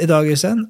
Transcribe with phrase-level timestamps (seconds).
[0.00, 0.62] I dag, Øystein,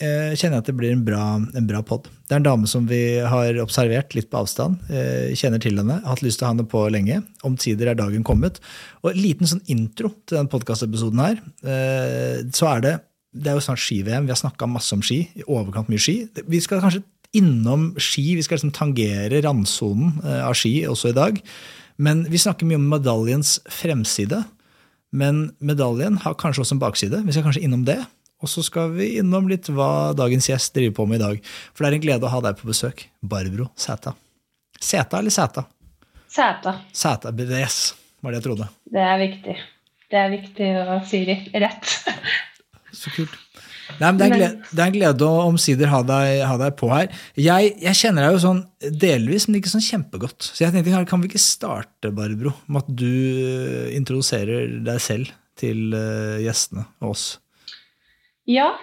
[0.00, 2.08] eh, kjenner jeg at det blir en bra, en bra pod.
[2.26, 4.80] Det er en dame som vi har observert litt på avstand.
[4.90, 7.22] eh, Kjenner til henne, har hatt lyst til å ha henne på lenge.
[7.44, 8.58] Omsider er dagen kommet.
[9.04, 11.40] Og en liten sånn intro til den podkastepisoden her.
[11.62, 13.00] eh, Så er det
[13.36, 14.26] Det er jo snart ski-VM.
[14.26, 15.28] Vi har snakka masse om ski.
[15.34, 16.28] I overkant mye ski.
[16.46, 17.02] Vi skal kanskje
[17.34, 18.36] innom ski.
[18.36, 21.42] Vi skal liksom tangere randsonen eh, av ski også i dag.
[21.98, 24.44] Men vi snakker mye om medaljens fremside.
[25.12, 27.24] Men medaljen har kanskje også en bakside.
[27.26, 28.06] Vi skal kanskje innom det.
[28.44, 31.52] Og så skal vi innom litt hva dagens gjest driver på med i dag.
[31.72, 33.06] For det er en glede å ha deg på besøk.
[33.24, 34.12] Barbro Sæta.
[34.76, 35.64] Sæta eller Sæta?
[36.28, 36.74] Sæta.
[36.92, 37.78] Sæta BDS,
[38.20, 38.68] var det jeg trodde.
[38.92, 39.54] Det er viktig.
[40.12, 41.94] Det er viktig å si det rett.
[43.00, 43.38] Så kult.
[44.00, 46.88] Nei, det, er glede, det er en glede å omsider ha deg, ha deg på
[46.90, 47.08] her.
[47.38, 48.62] Jeg, jeg kjenner deg jo sånn
[49.04, 50.50] delvis, men ikke sånn kjempegodt.
[50.50, 55.94] Så jeg tenkte, kan vi ikke starte, Barbro, med at du introduserer deg selv til
[55.94, 57.26] eh, gjestene og oss
[58.50, 58.74] Ja,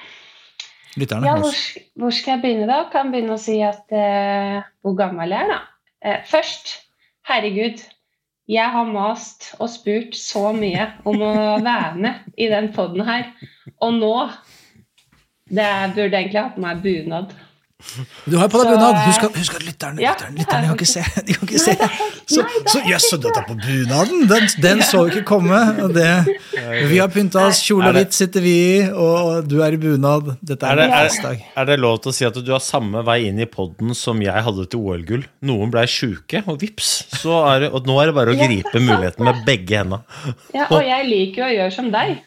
[0.97, 1.27] lytterne?
[1.27, 1.57] ja hvor,
[1.99, 2.83] hvor skal jeg begynne da?
[2.93, 5.59] Kan begynne å si at eh, hvor gammel jeg er, da.
[6.01, 6.73] Eh, først,
[7.29, 7.83] herregud,
[8.51, 11.35] jeg har mast og spurt så mye om å
[11.69, 13.29] være med i den poden her.
[13.81, 14.15] Og nå
[15.51, 17.33] det burde egentlig hatt meg bunad.
[18.29, 18.97] Du har jo på deg bunad.
[19.07, 21.03] Husk, at- husk at lytterne, ja, lytterne, lytterne kan ikke se.
[21.27, 21.75] De kan ikke se.
[21.75, 21.89] er
[22.31, 24.25] Så, er så jøss, så du tar på bunaden!
[24.29, 25.59] Den, den så vi ikke komme.
[25.95, 26.07] Det,
[26.91, 29.81] vi har pynta oss, kjole Er og hvitt sitter vi i, og du er i
[29.81, 30.31] bunad.
[30.41, 31.43] Dette Er er det, en er, festdag.
[31.57, 34.21] er det lov til å si at du har samme vei inn i podden som
[34.23, 35.25] jeg hadde til OL-gull?
[35.49, 38.77] Noen blei sjuke, og vips, så er det, og nå er det bare å gripe
[38.77, 40.03] er muligheten med begge hendene.
[40.55, 42.19] Ja, og jeg liker jo å gjøre som deg.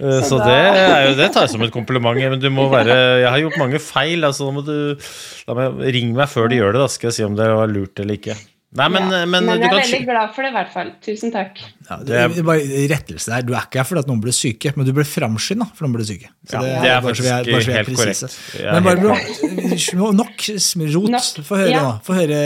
[0.00, 2.16] Eh, Så det, er jo, det tar jeg som et kompliment.
[2.16, 5.66] Men du må være Jeg har gjort mange feil, altså da må du da må
[5.66, 8.00] jeg, Ring meg før du gjør det, da skal jeg si om det var lurt
[8.00, 8.38] eller ikke.
[8.78, 9.24] Nei, men, ja.
[9.26, 10.90] men, men jeg er veldig glad for det, i hvert fall.
[11.02, 11.56] Tusen takk.
[11.88, 13.42] Ja, det er bare rettelse der.
[13.48, 15.96] Du er ikke her fordi at noen ble syke, men du ble framskynda for noen
[15.96, 16.30] ble syke.
[16.46, 18.36] Så Ja, det er vi faktisk vi er helt korrekt.
[18.62, 20.46] Er Men bare Barbro, nok
[20.94, 21.10] rot.
[21.16, 21.42] Nok.
[21.50, 21.90] Få høre, nå.
[22.06, 22.38] Få høre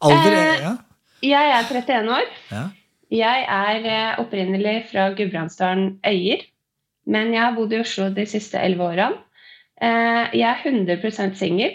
[0.00, 0.38] alder.
[0.38, 0.72] Eh, Ja.
[1.28, 2.30] Jeg er 31 år.
[2.54, 2.62] Ja.
[3.12, 6.46] Jeg er eh, opprinnelig fra Gudbrandsdalen Øyer,
[7.10, 9.18] men jeg har bodd i Oslo de siste elleve årene.
[9.80, 11.72] Eh, Jeg er 100% singel.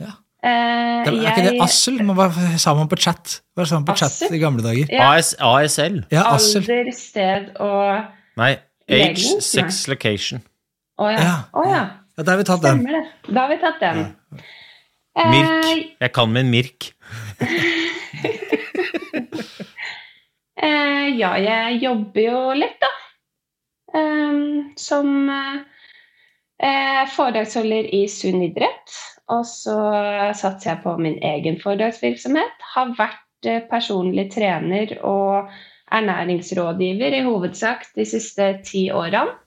[0.00, 0.12] Ja.
[0.44, 1.98] Eh, Er ikke det Assel?
[2.04, 4.86] Man var, sa man på chat Hva sa man på chat i gamle dager?
[4.92, 5.10] Ja.
[5.16, 6.02] AS, ASL.
[6.12, 6.62] Ja, Assel.
[6.64, 8.04] Alder, sted og
[8.40, 8.54] Nei,
[8.88, 10.40] age, sex, location.
[11.00, 11.34] Å oh, Ja.
[11.52, 11.82] Oh, ja.
[12.16, 12.80] Ja, da har vi tatt den.
[12.80, 13.34] Stemmer det.
[13.34, 14.00] Da har vi tatt den.
[15.16, 15.94] Eh, Mirk.
[16.04, 16.92] Jeg kan min Mirk.
[20.60, 22.88] Eh, ja, jeg jobber jo litt, da.
[23.94, 25.30] Ehm, som
[26.62, 28.94] eh, foredragsholder i Sunn idrett.
[29.30, 29.76] Og så
[30.34, 32.64] satser jeg på min egen foredragsvirksomhet.
[32.74, 35.50] Har vært eh, personlig trener og
[35.90, 39.38] ernæringsrådgiver i hovedsak de siste ti årene.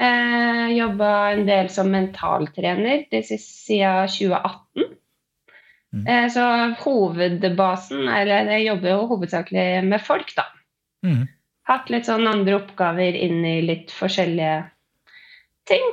[0.00, 4.90] Eh, Jobba en del som mentaltrener det siden 2018.
[5.94, 6.06] Mm.
[6.10, 6.44] Eh, så
[6.80, 10.48] hovedbasen Eller jeg jobber jo hovedsakelig med folk, da.
[11.06, 11.28] Mhm.
[11.68, 14.58] Hatt litt sånn andre oppgaver inn i litt forskjellige
[15.70, 15.86] ting.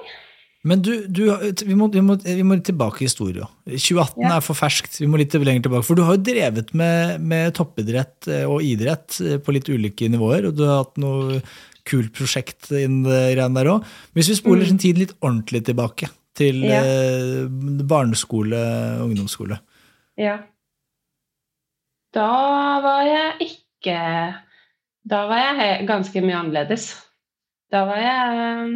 [0.67, 1.23] Men du, du
[1.65, 3.47] vi, må, vi, må, vi må tilbake i historien.
[3.65, 4.35] 2018 Ja.
[4.35, 4.99] er for ferskt.
[5.01, 5.87] Vi må litt lenger tilbake.
[5.87, 10.09] For du har jo drevet med, med toppidrett eh, og idrett eh, på litt ulike
[10.11, 11.39] nivåer, og du har hatt noe
[11.87, 13.87] kult prosjekt innen det der òg.
[14.13, 14.69] Hvis vi spoler Mm.
[14.75, 16.83] sin tid litt ordentlig tilbake, til Ja.
[16.83, 17.47] eh,
[17.89, 18.59] barneskole,
[19.07, 19.57] ungdomsskole.
[20.19, 20.37] Ja.
[22.13, 22.27] Da
[22.83, 23.97] var jeg ikke
[25.07, 26.91] Da var jeg ganske mye annerledes.
[27.71, 28.73] Da var jeg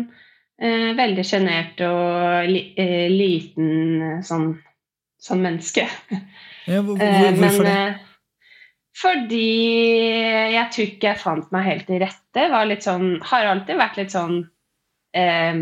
[0.64, 4.48] eh, veldig sjenert og li, eh, liten sånn, sånn,
[5.30, 5.88] som menneske.
[6.66, 7.74] Ja, hvor, Eh, hvor, hvorfor men, det?
[7.94, 7.98] eh,
[8.98, 9.50] Fordi
[10.56, 12.46] jeg tror ikke jeg fant meg helt til rette.
[12.50, 14.40] Var litt sånn, har alltid vært litt sånn
[15.14, 15.60] eh,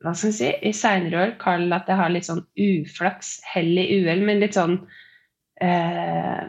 [0.00, 3.74] Hva skal jeg si I seinere år kall at jeg har litt sånn uflaks, hell
[3.76, 4.78] i uhell, men litt sånn
[5.60, 6.48] eh,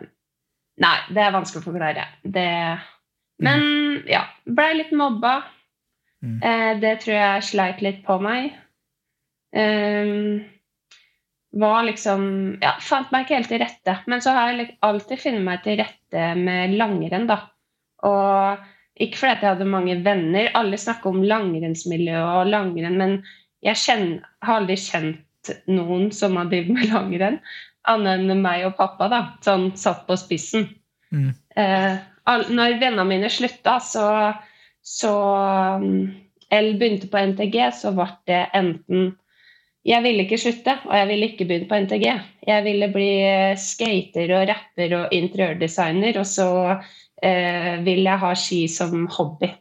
[0.84, 2.06] Nei, det er vanskelig å forklare.
[2.22, 2.50] Det
[3.44, 3.64] Men
[4.10, 4.26] ja.
[4.46, 5.40] Blei litt mobba.
[6.26, 6.38] Mm.
[6.42, 8.54] Eh, det tror jeg sleit litt på meg.
[9.58, 10.44] Um,
[11.58, 12.24] var liksom
[12.62, 14.00] Ja, fant meg ikke helt til rette.
[14.10, 17.42] Men så har jeg alltid funnet meg til rette med langrenn, da.
[18.06, 18.66] Og
[19.02, 20.52] ikke fordi at jeg hadde mange venner.
[20.58, 23.18] Alle snakker om langrennsmiljø og langrenn, men
[23.66, 27.38] jeg kjenner, har aldri kjent noen som har drevet med langrenn,
[27.92, 29.22] annet enn meg og pappa, da.
[29.46, 30.68] Sånn satt på spissen.
[31.14, 31.32] Mm.
[31.58, 31.94] Eh,
[32.28, 34.08] når vennene mine slutta, så,
[34.84, 35.14] så
[36.52, 39.14] Eller begynte på NTG, så ble det enten
[39.88, 42.08] Jeg ville ikke slutte, og jeg ville ikke begynne på NTG.
[42.48, 46.50] Jeg ville bli eh, skater og rapper og interiørdesigner, og så
[47.24, 49.54] eh, vil jeg ha ski som hobby.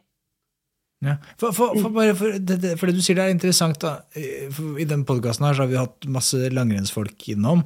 [1.05, 1.15] Ja.
[1.37, 4.01] For, for, for, bare det, det, for det du sier det er interessant, da.
[4.17, 7.63] i den podkasten har vi hatt masse langrennsfolk innom.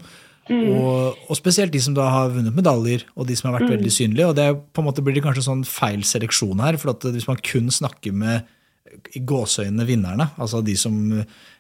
[0.50, 3.92] Og, og spesielt de som da har vunnet medaljer, og de som har vært veldig
[3.94, 4.32] synlige.
[4.32, 6.80] og det er, på en måte blir det kanskje sånn feil seleksjon her.
[6.82, 8.50] for Hvis man kun snakker med
[9.16, 10.96] i gåseøynene vinnerne, altså de som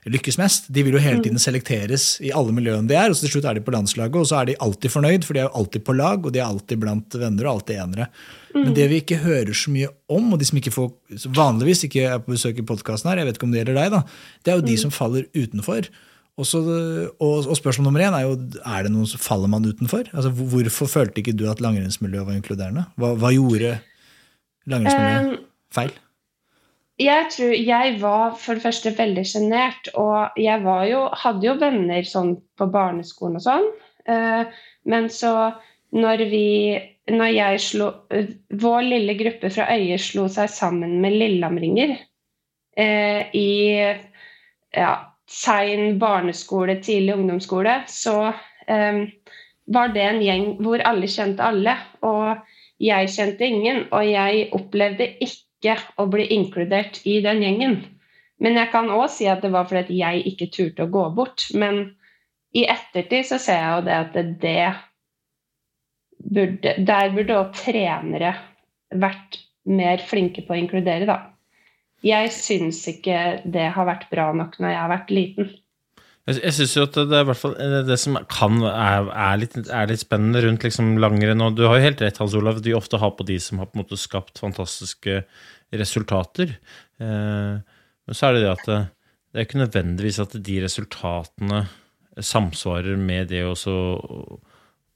[0.09, 3.23] lykkes mest, de vil jo hele tiden selekteres i alle miljøene de er, og så
[3.25, 5.47] til slutt er de på landslaget, og så er de alltid fornøyd, for de er
[5.47, 8.09] jo alltid på lag, og de er alltid blant venner og alltid enere.
[8.57, 10.91] Men det vi ikke hører så mye om, og de som ikke får,
[11.39, 13.95] vanligvis ikke er på besøk i podkasten her, jeg vet ikke om det gjelder deg,
[13.95, 14.03] da,
[14.41, 15.91] det er jo de som faller utenfor.
[16.41, 16.59] Og, så,
[17.21, 18.33] og, og spørsmål nummer én er jo
[18.65, 20.07] er det noen som faller man utenfor?
[20.09, 22.87] Altså, Hvorfor følte ikke du at langrennsmiljøet var inkluderende?
[22.97, 23.75] Hva, hva gjorde
[24.71, 25.43] langrennsmiljøet Um,
[25.75, 25.93] feil?
[27.01, 31.55] Jeg tror jeg var for det første veldig sjenert, og jeg var jo, hadde jo
[31.61, 33.69] venner sånn på barneskolen og sånn.
[34.09, 34.59] Eh,
[34.89, 35.53] men så
[35.91, 36.47] når vi
[37.11, 37.87] Når jeg slo
[38.61, 41.95] Vår lille gruppe fra Øyer slo seg sammen med Lillehamringer
[42.77, 43.49] eh, i
[44.71, 44.93] ja,
[45.31, 48.33] sein barneskole, tidlig ungdomsskole, så
[48.67, 49.05] um,
[49.71, 51.77] var det en gjeng hvor alle kjente alle.
[52.05, 52.41] Og
[52.81, 57.79] jeg kjente ingen, og jeg opplevde ikke å bli inkludert i den gjengen.
[58.41, 61.45] Men jeg kan òg si at det var fordi jeg ikke turte å gå bort.
[61.53, 61.83] Men
[62.57, 64.71] i ettertid så ser jeg jo det at det
[66.31, 68.33] burde Der burde òg trenere
[68.91, 71.30] vært mer flinke på å inkludere, da.
[72.05, 75.51] Jeg syns ikke det har vært bra nok når jeg har vært liten.
[76.29, 79.35] Jeg, jeg syns jo at det er hvert fall det, det som kan er, er,
[79.41, 82.61] litt, er litt spennende rundt liksom langrenn, og du har jo helt rett, Hans Olav,
[82.61, 85.23] de ofte har på de som har på en måte skapt fantastiske
[85.77, 86.55] resultater.
[87.01, 88.79] Eh, men så er det det at det,
[89.31, 91.65] det er ikke nødvendigvis at de resultatene
[92.21, 93.75] samsvarer med det og så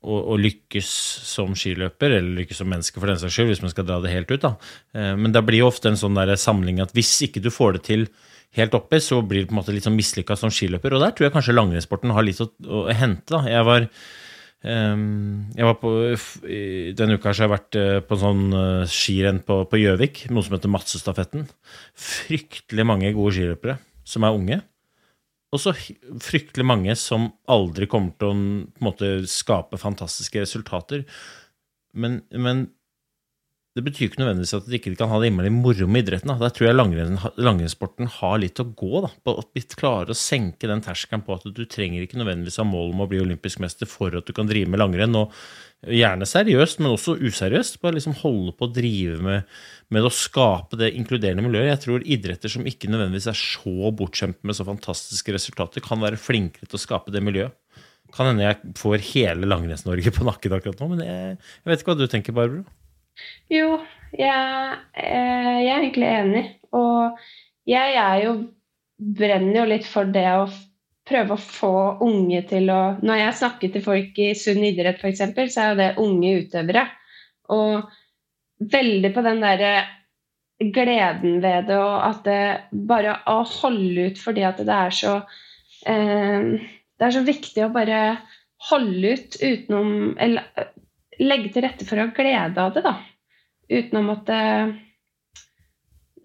[0.05, 0.89] å, å lykkes
[1.25, 4.13] som skiløper, eller lykkes som menneske for den saks skyld, hvis man skal dra det
[4.13, 4.43] helt ut.
[4.45, 4.53] da.
[4.93, 7.77] Eh, Men det blir jo ofte en sånn der samling at hvis ikke du får
[7.79, 8.07] det til
[8.55, 10.95] helt oppe, så blir det på en måte litt sånn mislykka som skiløper.
[10.95, 13.27] Og der tror jeg kanskje langrennssporten har litt å, å hente.
[13.33, 13.41] da.
[13.51, 13.87] Jeg var
[14.63, 15.91] ehm, jeg var på,
[16.95, 20.55] Denne uka har jeg vært eh, på en sånn eh, skirenn på Gjøvik, noe som
[20.55, 21.49] heter Madsestafetten.
[21.99, 24.61] Fryktelig mange gode skiløpere som er unge.
[25.55, 25.71] Og så
[26.23, 28.37] fryktelig mange som aldri kommer til å
[28.83, 31.05] måte, skape fantastiske resultater.
[31.95, 32.67] Men, men
[33.75, 36.29] det betyr ikke nødvendigvis at de ikke kan ha det innmari moro med idretten.
[36.31, 36.37] Da.
[36.45, 39.01] Der tror jeg langrenn, langrennssporten har litt å gå.
[39.03, 42.65] Da, på at klare å senke den terskelen på at du trenger ikke nødvendigvis ha
[42.67, 45.17] mål om å bli olympisk mester for at du kan drive med langrenn.
[45.19, 45.35] og
[45.91, 47.81] Gjerne seriøst, men også useriøst.
[47.83, 49.51] Bare liksom holde på å drive med,
[49.91, 51.73] med å skape det inkluderende miljøet.
[51.73, 56.21] Jeg tror idretter som ikke nødvendigvis er så bortskjemt med så fantastiske resultater, kan være
[56.21, 57.51] flinkere til å skape det miljøet.
[58.15, 61.91] Kan hende jeg får hele Langrenns-Norge på nakken akkurat nå, men jeg, jeg vet ikke
[61.91, 62.63] hva du tenker, Barbro?
[63.51, 63.79] Jo,
[64.17, 66.45] jeg, eh, jeg er egentlig enig.
[66.75, 67.19] Og
[67.69, 68.37] jeg er jo
[68.95, 70.47] brenner jo litt for det å
[71.05, 75.21] prøve å få unge til å Når jeg snakker til folk i sunn idrett, f.eks.,
[75.53, 76.85] så er jo det unge utøvere.
[77.53, 77.85] Og
[78.71, 79.73] veldig på den derre
[80.59, 85.17] gleden ved det, og at det bare å holde ut fordi at det er så
[85.85, 86.55] eh,
[86.95, 87.99] Det er så viktig å bare
[88.69, 90.71] holde ut utenom Eller
[91.21, 92.95] legge til rette for å ha glede av det, da.
[93.71, 94.39] Uten å måtte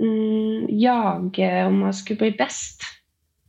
[0.00, 2.86] mm, jage om man skulle bli best.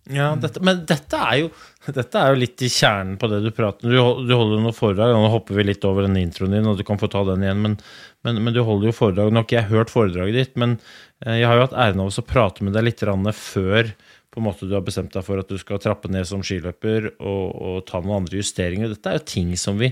[0.10, 1.50] Ja, dette, men dette er, jo,
[1.94, 3.92] dette er jo litt i kjernen på det du prater om.
[3.94, 6.80] Du, du holder noen foredrag, og nå hopper vi litt over den introen din, og
[6.80, 7.78] du kan få ta den igjen, men,
[8.26, 9.30] men, men du holder jo foredrag.
[9.30, 10.80] Nå har ikke jeg hørt foredraget ditt, men
[11.26, 13.06] eh, jeg har jo hatt æren av å prate med deg litt
[13.38, 13.94] før
[14.32, 17.10] på en måte du har bestemt deg for at du skal trappe ned som skiløper
[17.20, 18.94] og, og ta noen andre justeringer.
[18.94, 19.92] Dette er jo ting som vi,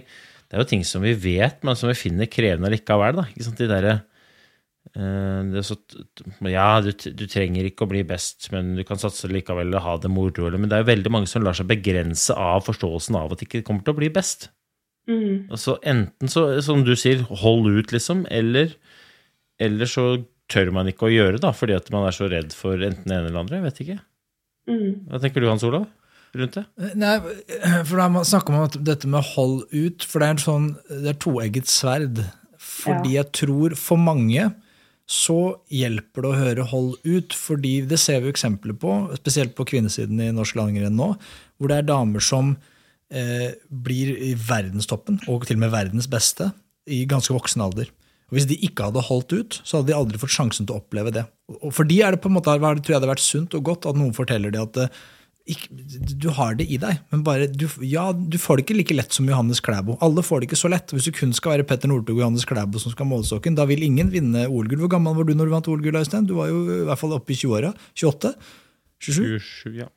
[0.49, 3.19] det er jo ting som vi vet, men som vi finner krevende likevel.
[3.19, 3.25] Da.
[3.29, 3.59] Ikke sant?
[3.59, 3.87] De der,
[4.97, 5.77] eh, det er så,
[6.49, 9.97] Ja, du, du, trenger ikke å bli best, men du kan satse likevel og ha
[10.01, 10.49] det moro.
[10.55, 13.49] Men det er jo veldig mange som lar seg begrense av forståelsen av at de
[13.49, 14.49] ikke kommer til å bli best.
[15.09, 15.53] Mm.
[15.53, 18.73] Altså enten så, som du sier, hold ut, liksom, eller,
[19.61, 20.11] eller så
[20.49, 23.19] tør man ikke å gjøre det, fordi at man er så redd for enten det
[23.19, 23.61] ene eller andre.
[23.61, 24.01] Jeg vet ikke.
[24.69, 24.89] Mm.
[25.13, 25.85] Hva tenker du, Hans Olav?
[26.37, 26.65] Rundt det?
[26.99, 27.15] Nei,
[27.87, 31.13] for da snakker man om dette med hold ut, for det er en sånn, det
[31.13, 32.23] er toegget sverd.
[32.59, 34.49] Fordi jeg tror for mange
[35.09, 39.65] så hjelper det å høre 'hold ut', fordi det ser vi eksempler på, spesielt på
[39.65, 41.15] kvinnesiden i norsk langrenn nå,
[41.57, 42.57] hvor det er damer som
[43.09, 46.51] eh, blir i verdenstoppen, og til og med verdens beste,
[46.85, 47.89] i ganske voksen alder.
[48.29, 50.81] Og Hvis de ikke hadde holdt ut, så hadde de aldri fått sjansen til å
[50.83, 51.25] oppleve det.
[51.57, 53.65] Og For de er det på en måte, tror jeg det hadde vært sunt og
[53.65, 54.99] godt at noen forteller det at eh,
[55.49, 59.15] du har det i deg, men bare, du, ja, du får det ikke like lett
[59.15, 59.95] som Johannes Klæbo.
[60.05, 60.93] Alle får det ikke så lett.
[60.93, 63.65] Hvis du kun skal være Petter Northug og Johannes Klæbo som skal ha målestokken, da
[63.69, 64.83] vil ingen vinne OL-gull.
[64.83, 66.27] Hvor gammel var du når du vant OL-gull, Øystein?
[66.29, 67.73] Du var jo i hvert fall oppe i 20-åra.
[67.97, 68.33] 28?
[69.09, 69.23] 27?
[69.39, 69.89] 27, ja.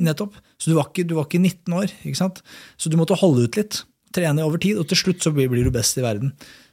[0.00, 0.38] Nettopp.
[0.56, 1.92] Så du var, ikke, du var ikke 19 år.
[2.08, 2.40] ikke sant?
[2.80, 3.82] Så du måtte holde ut litt.
[4.16, 6.32] Trene over tid, og til slutt så blir, blir du best i verden.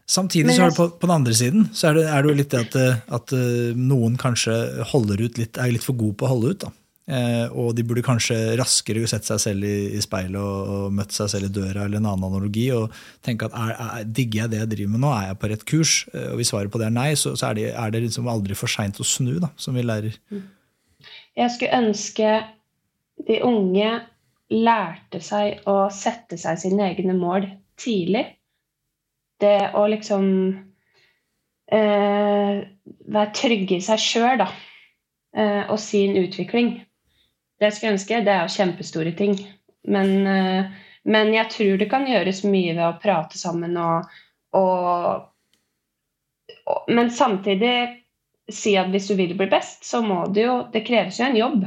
[0.09, 2.35] Samtidig så er det på, på den andre siden så er det, er det jo
[2.35, 3.33] litt det at, at,
[3.79, 4.55] noen kanskje
[4.91, 6.65] holder ut litt, er litt for god på å holde ut.
[6.65, 6.71] da.
[7.03, 11.31] Eh, og de burde kanskje raskere sett seg selv i, speilet og, og møtt seg
[11.33, 12.93] selv i døra, eller en annen analogi, og
[13.25, 15.65] tenke at er, er, digger jeg det jeg driver med nå, er jeg på rett
[15.67, 15.95] kurs?
[16.13, 18.29] Eh, og hvis svaret på det er nei, så, så er, det, er, det, liksom
[18.31, 20.15] aldri for seint å snu, da, som vi lærer.
[21.35, 22.37] Jeg skulle ønske
[23.27, 23.91] de unge
[24.53, 28.23] lærte seg å sette seg sine egne mål tidlig.
[29.43, 30.25] Det å liksom
[31.67, 34.47] eh, være trygge i seg sjøl, da.
[35.35, 36.77] Eh, og sin utvikling.
[37.59, 39.35] Det jeg skulle ønske, det er kjempestore ting.
[39.83, 40.71] Men, eh,
[41.03, 44.09] men, jeg tror det kan gjøres mye ved å prate sammen og,
[44.55, 45.27] og,
[46.65, 47.75] og Men samtidig
[48.51, 51.39] si at hvis du vil bli best, så må du jo Det kreves jo en
[51.39, 51.65] jobb.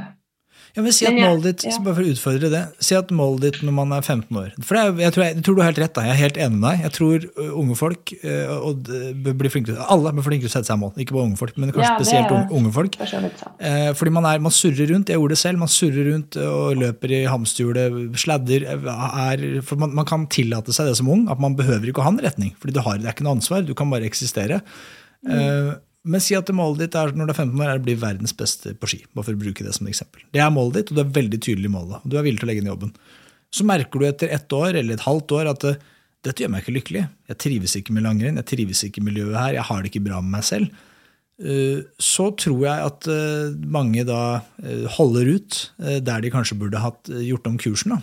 [0.77, 1.77] Ja, men Si at målet ditt ja.
[1.81, 4.77] bare for å utfordre det, si at målet ditt når man er 15 år For
[4.77, 5.93] er, jeg, tror, jeg, jeg, tror, du har helt rett.
[5.95, 6.03] Da.
[6.05, 6.83] Jeg er helt enig med deg.
[6.85, 7.25] Jeg tror
[7.63, 8.13] unge folk
[8.53, 8.91] og
[9.25, 10.93] blir flinke, Alle blir flinke til å sette seg mål.
[11.01, 12.99] Ikke bare unge folk, men kanskje ja, spesielt unge, unge folk.
[13.01, 15.09] Eh, fordi man, er, man, surrer rundt.
[15.09, 15.61] Jeg gjorde det selv.
[15.63, 18.69] Man surrer rundt og løper i hamsterhjulet, sladder.
[18.69, 22.07] Er, for man, man, kan tillate seg det som ung, at man behøver ikke å
[22.07, 22.53] ha en retning.
[22.61, 23.65] fordi har, det er ikke noe ansvar.
[23.65, 24.61] Du kan bare eksistere.
[25.25, 25.33] Mm.
[25.33, 25.75] Eh,
[26.07, 28.33] men si at målet ditt er, når du er 15 år, er å bli verdens
[28.37, 29.03] beste på ski.
[29.13, 30.23] bare for å bruke Det som eksempel.
[30.33, 32.01] Det er målet ditt, og du er veldig tydelig i målet.
[32.07, 32.93] du er villig til å legge ned jobben.
[33.53, 35.79] Så merker du etter ett år eller et halvt år at eh,
[36.25, 37.07] dette gjør meg ikke lykkelig.
[37.31, 40.05] Jeg trives ikke med langrenn, jeg trives ikke i miljøet her, jeg har det ikke
[40.09, 40.83] bra med meg selv.
[41.37, 44.41] Eh, så tror jeg at eh, mange da
[44.97, 47.95] holder ut der de kanskje burde hatt gjort om kursen.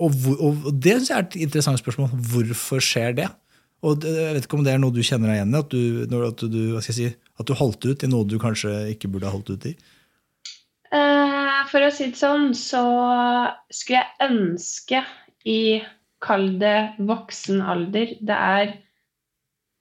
[0.00, 2.12] Og det er et interessant spørsmål.
[2.30, 3.30] Hvorfor skjer det?
[3.86, 6.16] Og jeg vet ikke om det er noe du kjenner deg igjen i, at du,
[6.26, 7.08] at du, si,
[7.40, 9.72] at du holdt ut i noe du kanskje ikke burde ha holdt ut i?
[10.90, 12.82] Uh, for å si det sånn, så
[13.72, 15.02] skulle jeg ønske
[15.48, 15.62] i
[16.20, 18.72] Kall det voksen alder Det er,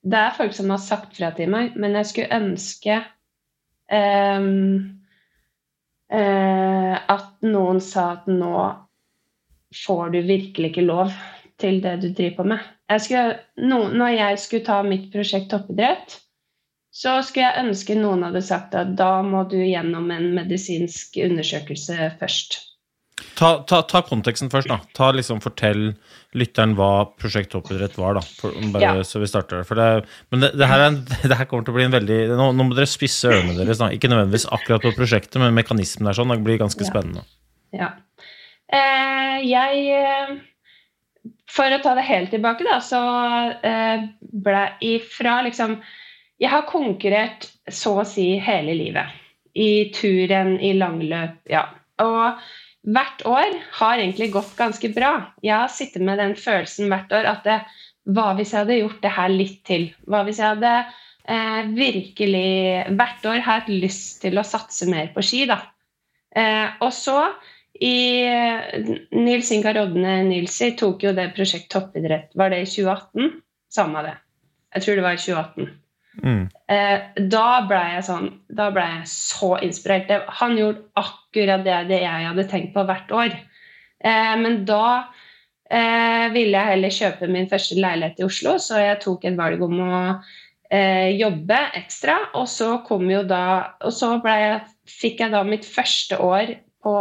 [0.07, 3.01] det er folk som har sagt fra til meg, men jeg skulle ønske
[3.91, 5.01] um,
[6.15, 8.53] uh, at noen sa at nå
[9.75, 11.11] får du virkelig ikke lov
[11.59, 12.63] til det du driver på med.
[12.89, 16.17] Jeg skulle, no, når jeg skulle ta mitt prosjekt toppidrett,
[16.89, 22.15] så skulle jeg ønske noen hadde sagt at da må du gjennom en medisinsk undersøkelse
[22.19, 22.57] først.
[23.39, 24.79] Ta, ta, ta konteksten først, da.
[24.95, 25.93] Ta liksom, Fortell
[26.37, 28.23] lytteren hva prosjekt toppidrett var, da.
[28.39, 29.05] For, bare, ja.
[29.07, 30.07] Så vi starter for det.
[30.31, 32.67] Men det, det, her en, det, her kommer til å bli en veldig Nå, nå
[32.67, 33.81] må dere spisse ørene deres.
[33.81, 33.91] Da.
[33.95, 36.33] Ikke nødvendigvis akkurat på prosjektet, men mekanismen er sånn.
[36.35, 36.91] Det blir ganske ja.
[36.91, 37.25] spennende.
[37.75, 37.93] Ja.
[38.69, 40.33] Eh, jeg eh,
[41.49, 43.01] for å ta det helt tilbake, da, så
[43.65, 45.79] eh, ble ifra liksom
[46.39, 49.11] Jeg har konkurrert så å si hele livet.
[49.59, 51.65] I turen, i langløp, ja.
[51.99, 52.39] Og
[52.87, 55.33] hvert år har egentlig gått ganske bra.
[55.43, 57.57] Jeg har sittet med den følelsen hvert år at det,
[58.07, 59.89] hva hvis jeg hadde gjort det her litt til?
[60.07, 65.25] Hva hvis jeg hadde eh, virkelig hvert år hatt lyst til å satse mer på
[65.25, 65.59] ski, da?
[66.39, 67.19] Eh, og så
[67.79, 68.27] i
[69.15, 73.37] Nils Ingar Odne Nilsi tok jo det prosjekt toppidrett Var det i 2018?
[73.71, 74.15] Samme det.
[74.75, 75.69] Jeg tror det var i 2018.
[76.19, 76.41] Mm.
[76.73, 80.11] Eh, da ble jeg sånn Da ble jeg så inspirert.
[80.41, 83.37] Han gjorde akkurat det, det jeg hadde tenkt på hvert år.
[84.03, 84.83] Eh, men da
[85.69, 89.63] eh, ville jeg heller kjøpe min første leilighet i Oslo, så jeg tok et valg
[89.63, 89.95] om å
[90.71, 92.17] eh, jobbe ekstra.
[92.41, 96.95] Og så kom jo da Og så jeg, fikk jeg da mitt første år på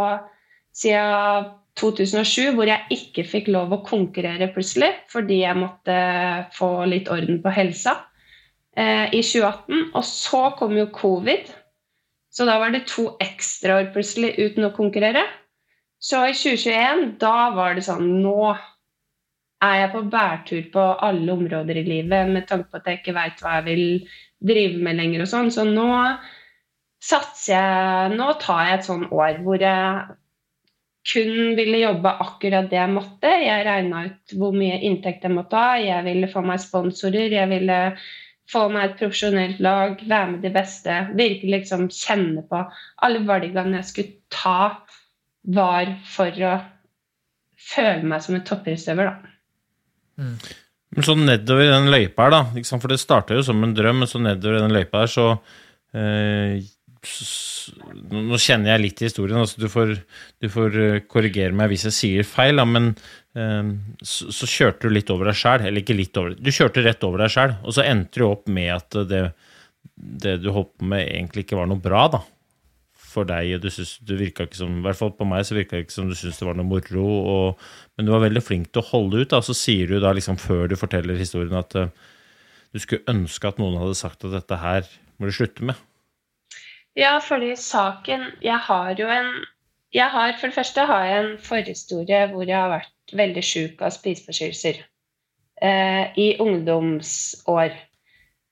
[0.78, 5.96] siden 2007 hvor jeg ikke fikk lov å konkurrere plutselig fordi jeg måtte
[6.56, 7.96] få litt orden på helsa.
[8.76, 9.90] eh, i 2018.
[9.94, 11.50] Og så kom jo covid,
[12.30, 15.24] så da var det to ekstraår plutselig uten å konkurrere.
[15.98, 18.52] Så i 2021, da var det sånn Nå
[19.66, 23.16] er jeg på bærtur på alle områder i livet med tanke på at jeg ikke
[23.16, 23.86] veit hva jeg vil
[24.52, 25.50] drive med lenger og sånn.
[25.50, 25.88] Så nå
[27.02, 30.06] satser jeg Nå tar jeg et sånn år hvor jeg
[31.08, 33.30] kun ville jobbe akkurat det jeg måtte.
[33.42, 35.76] Jeg regna ut hvor mye inntekt jeg måtte ha.
[35.80, 37.32] Jeg ville få meg sponsorer.
[37.32, 37.78] Jeg ville
[38.48, 40.94] få meg et profesjonelt lag, være med de beste.
[41.16, 42.62] Virkelig liksom kjenne på
[43.04, 44.60] alle valgene jeg skulle ta,
[45.48, 46.54] var for å
[47.68, 50.24] føle meg som en toppidrettsutøver, da.
[50.96, 52.64] Men så nedover i den løypa her, da.
[52.70, 55.26] For det starta jo som en drøm, men så nedover i den løypa her, så
[55.96, 56.58] eh,
[58.08, 59.94] Nå kjenner jeg litt i historien, altså du får,
[60.40, 62.94] du får eh, korrigere meg hvis jeg sier feil, men
[63.36, 65.66] eh, så, så, kjørte du litt over deg sjæl.
[65.68, 68.48] Eller ikke litt over, du kjørte rett over deg sjæl, og så endte du opp
[68.48, 69.22] med at det,
[69.94, 72.24] det du holdt på med, egentlig ikke var noe bra, da
[73.08, 75.76] for deg, og du synes, du ikke som I hvert fall på meg så virka
[75.76, 78.70] det ikke som du syntes det var noe moro, og, men du var veldig flink
[78.72, 79.30] til å holde ut.
[79.32, 81.88] Da, så sier du da liksom før du forteller historien at uh,
[82.74, 84.88] du skulle ønske at noen hadde sagt at dette her
[85.18, 85.80] må du slutte med.
[86.98, 89.32] Ja, fordi saken Jeg har jo en
[89.94, 93.80] jeg har, For det første har jeg en forhistorie hvor jeg har vært veldig sjuk
[93.80, 94.82] av spiseforstyrrelser
[95.62, 97.72] eh, i ungdomsår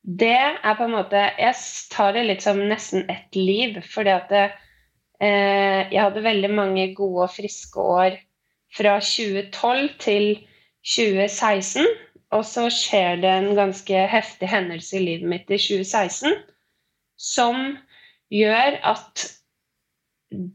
[0.07, 1.55] det er på en måte Jeg
[1.91, 4.45] tar det litt som nesten ett liv, fordi at det,
[5.21, 8.19] eh, jeg hadde veldig mange gode og friske år
[8.77, 10.47] fra 2012 til
[10.87, 11.87] 2016.
[12.31, 16.39] Og så skjer det en ganske heftig hendelse i livet mitt i 2016
[17.19, 17.77] som
[18.33, 19.27] gjør at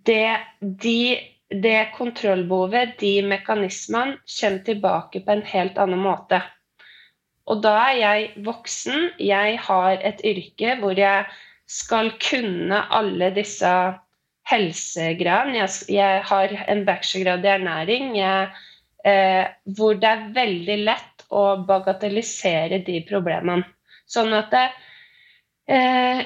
[0.08, 1.18] det, de,
[1.50, 6.42] det kontrollbehovet, de mekanismene, kommer tilbake på en helt annen måte.
[7.50, 11.26] Og da er jeg voksen, jeg har et yrke hvor jeg
[11.72, 13.72] skal kunne alle disse
[14.52, 15.58] helsegreiene.
[15.58, 18.52] Jeg, jeg, har en bachelorgrad i ernæring jeg,
[19.08, 23.66] eh, hvor det er veldig lett å bagatellisere de problemene.
[24.12, 24.66] Sånn at det,
[25.72, 26.24] eh,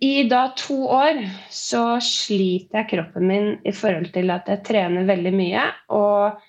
[0.00, 1.18] i da to år
[1.52, 6.40] så sliter jeg kroppen min i forhold til at jeg trener veldig mye og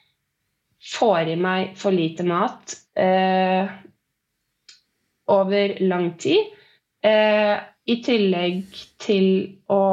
[0.94, 2.78] får i meg for lite mat.
[2.96, 3.68] Eh,
[5.32, 6.48] over lang tid.
[7.04, 8.64] Eh, I tillegg
[9.02, 9.28] til
[9.72, 9.84] å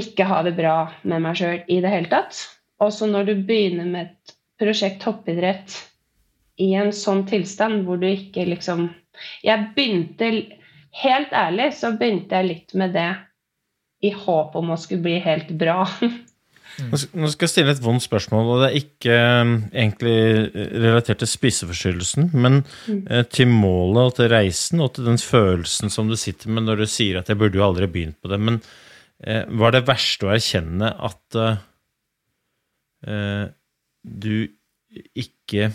[0.00, 2.36] ikke ha det bra med meg sjøl i det hele tatt.
[2.80, 5.76] Også når du begynner med et prosjekt toppidrett
[6.60, 8.90] i en sånn tilstand hvor du ikke liksom
[9.44, 10.28] Jeg begynte
[10.90, 13.12] Helt ærlig så begynte jeg litt med det
[14.02, 15.84] i håp om å skulle bli helt bra.
[16.80, 20.14] Nå skal jeg stille et vondt spørsmål, og det er ikke um, egentlig
[20.80, 23.00] relatert til spiseforstyrrelsen, men mm.
[23.10, 26.84] Eh, til målet og til reisen og til den følelsen som du sitter med når
[26.84, 28.40] du sier at 'jeg burde jo aldri begynt på det'.
[28.40, 28.60] Men
[29.24, 31.56] eh, var det verste å erkjenne at eh,
[33.06, 33.46] eh
[34.00, 34.48] du
[35.14, 35.70] ikke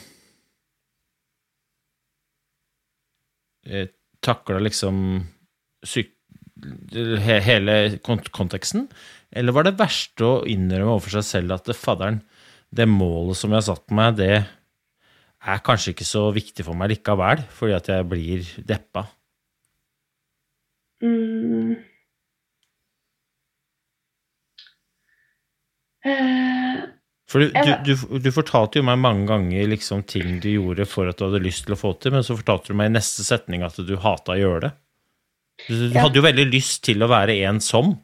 [3.65, 3.87] eh,
[4.25, 4.97] takla liksom
[7.35, 8.87] hele konteksten?
[9.35, 12.21] Eller var det verste å innrømme overfor seg selv at det, fadderen,
[12.71, 14.35] det målet som jeg har satt meg, det
[15.45, 19.05] er kanskje ikke så viktig for meg likevel, fordi at jeg blir deppa?
[21.03, 21.75] Mm.
[26.05, 26.85] Uh,
[27.29, 31.09] for du, du, du, du, fortalte jo meg mange ganger liksom ting du gjorde for
[31.09, 33.25] at du hadde lyst til å få til, men så fortalte du meg i neste
[33.25, 34.73] setning at du hata å gjøre det.
[35.65, 36.03] Du, du ja.
[36.03, 37.95] hadde jo veldig lyst til å være en som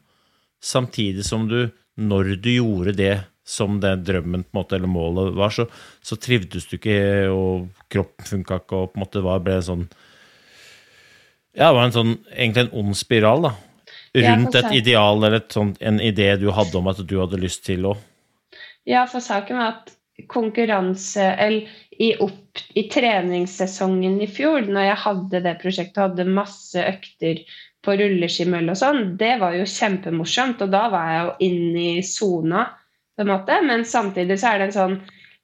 [0.62, 3.14] samtidig som du, når du gjorde det
[3.46, 5.66] som den drømmen på en måte, eller målet var, så,
[6.02, 6.98] så trivdes du ikke,
[7.34, 9.84] og kroppen funka ikke, og på en måte var, ble en sånn
[11.52, 13.52] Ja, det var en sånn, egentlig en ond spiral, da.
[14.12, 17.64] Rundt et ideal eller et sånt, en idé du hadde om at du hadde lyst
[17.66, 17.96] til å
[18.88, 19.92] Ja, for saken var at
[20.28, 21.26] konkurranse
[21.90, 27.42] i, opp, i treningssesongen i fjor, når jeg hadde det prosjektet, og hadde masse økter
[27.82, 30.62] på rulleskimøll og sånn, det var jo kjempemorsomt.
[30.62, 32.66] Og da var jeg jo inne i sona,
[33.16, 33.58] på en måte.
[33.66, 34.98] Men samtidig så er det en sånn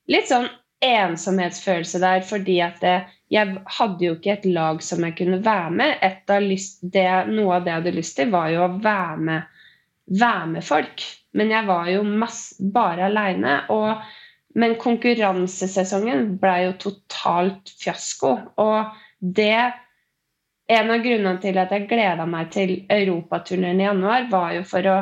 [0.09, 0.48] litt sånn
[0.85, 2.96] ensomhetsfølelse der, fordi at det,
[3.35, 6.05] jeg hadde jo ikke et lag som jeg kunne være med.
[6.44, 9.64] Lyst, det, noe av det jeg hadde lyst til, var jo å være med,
[10.22, 11.03] være med folk.
[11.38, 13.61] Men jeg var jo masse, bare aleine.
[14.59, 18.33] Men konkurransesesongen ble jo totalt fiasko.
[18.59, 19.70] Og det
[20.68, 24.88] en av grunnene til at jeg gleda meg til europaturneen i januar, var jo for
[24.90, 24.96] å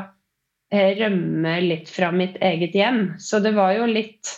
[0.70, 3.00] eh, rømme litt fra mitt eget hjem.
[3.18, 4.30] Så det var jo litt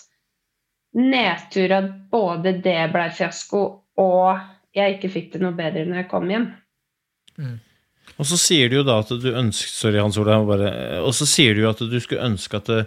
[0.96, 3.64] nedtur at både det ble fiasko,
[4.00, 4.40] og
[4.76, 6.48] jeg ikke fikk det noe bedre når jeg kom hjem.
[8.16, 10.48] Og så sier du jo da at du ønsker Sorry, Hans Olav.
[10.48, 12.82] Og så sier du jo at du skulle ønske at det,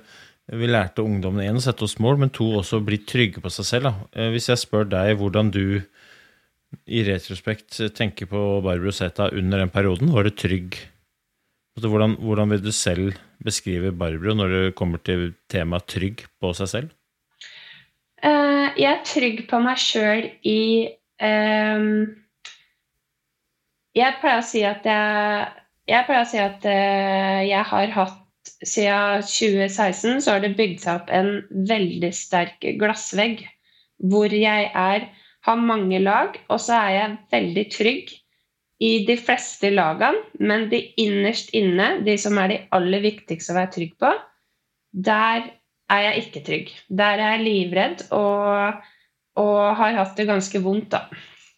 [0.51, 3.67] vi lærte ungdommene én å sette oss mål, men to også bli trygge på seg
[3.67, 3.88] selv.
[3.88, 4.07] Da.
[4.17, 5.63] Eh, Hvis jeg spør deg hvordan du
[6.88, 10.79] i retrospekt tenker på Barbro Zeta under den perioden, var du trygg?
[11.75, 16.51] Altså, Hvordan, hvordan vil du selv beskrive Barbro når det kommer til temaet trygg på
[16.57, 16.89] seg selv?
[18.23, 20.60] Eh, jeg er trygg på meg sjøl i
[21.23, 22.20] ehm,
[23.97, 25.47] Jeg pleier å si at jeg
[25.91, 28.17] Jeg si at eh, jeg har hatt
[28.65, 33.43] Siden 2016 så har det bygd seg opp en veldig sterk glassvegg
[34.10, 35.08] hvor jeg er
[35.45, 38.12] har mange lag, og så er jeg veldig trygg
[38.82, 43.58] i de fleste lagene, men de innerst inne, de som er de aller viktigste å
[43.60, 44.12] være trygg på,
[44.91, 45.49] der
[45.91, 46.71] er jeg ikke trygg.
[46.89, 48.82] Der er jeg livredd og,
[49.41, 51.06] og har hatt det ganske vondt, da.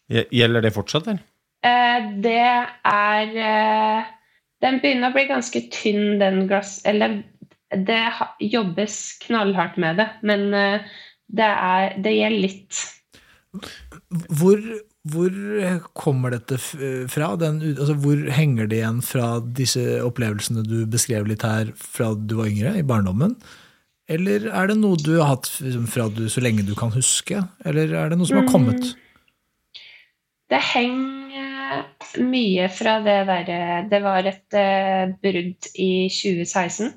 [0.08, 1.24] Gjelder det fortsatt, eller?
[1.64, 2.40] Eh, det
[2.84, 4.10] er eh,
[4.64, 6.80] Den begynner å bli ganske tynn, den glass...
[6.88, 7.22] Eller
[7.74, 8.02] det
[8.38, 10.84] jobbes knallhardt med det, men eh,
[11.26, 12.82] det, er, det gjelder litt.
[14.38, 14.60] Hvor,
[15.10, 15.40] hvor
[15.98, 17.32] kommer dette fra?
[17.40, 22.36] Den, altså, hvor henger det igjen fra disse opplevelsene du beskrev litt her fra du
[22.38, 23.34] var yngre, i barndommen?
[24.10, 27.40] Eller er det noe du har hatt liksom, fra du, så lenge du kan huske?
[27.64, 28.92] Eller er det noe som har kommet?
[30.50, 36.92] Det henger mye fra det derre Det var et eh, brudd i 2016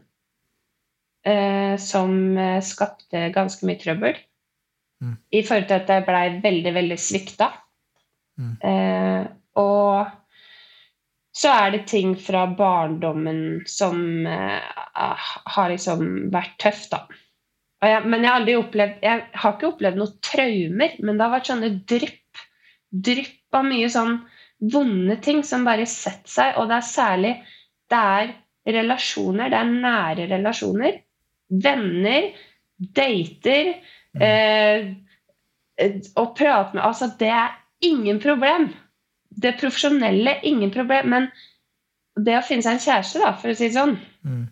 [1.26, 4.20] eh, som eh, skapte ganske mye trøbbel.
[5.04, 5.16] Mm.
[5.32, 7.52] I forhold til at jeg blei veldig, veldig svikta.
[8.38, 8.54] Mm.
[8.70, 9.24] Eh,
[9.58, 10.12] og
[11.38, 17.06] så er det ting fra barndommen som eh, har liksom vært tøft, da.
[17.86, 21.36] Jeg, men jeg har aldri opplevd Jeg har ikke opplevd noen traumer, men det har
[21.36, 22.24] vært sånne drypp.
[22.92, 24.18] Drypp av mye sånn
[24.74, 27.34] vonde ting som bare setter seg, og det er særlig
[27.88, 28.32] Det er
[28.78, 30.98] relasjoner, det er nære relasjoner.
[31.48, 32.34] Venner,
[32.78, 33.70] dater
[34.20, 34.90] eh,
[36.18, 38.72] Å prate med Altså, det er ingen problem.
[39.30, 41.10] Det profesjonelle, ingen problem.
[41.14, 41.30] Men
[42.18, 43.98] det å finne seg en kjæreste, da, for å si det sånn,
[44.28, 44.48] Mm.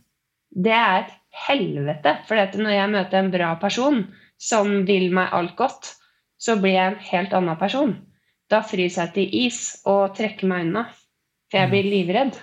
[0.63, 1.13] det er et
[1.47, 2.11] helvete.
[2.27, 4.05] For når jeg møter en bra person
[4.37, 5.95] som vil meg alt godt,
[6.37, 7.95] så blir jeg en helt annen person.
[8.51, 10.85] Da fryser jeg til is og trekker meg unna.
[11.49, 12.37] For jeg blir livredd.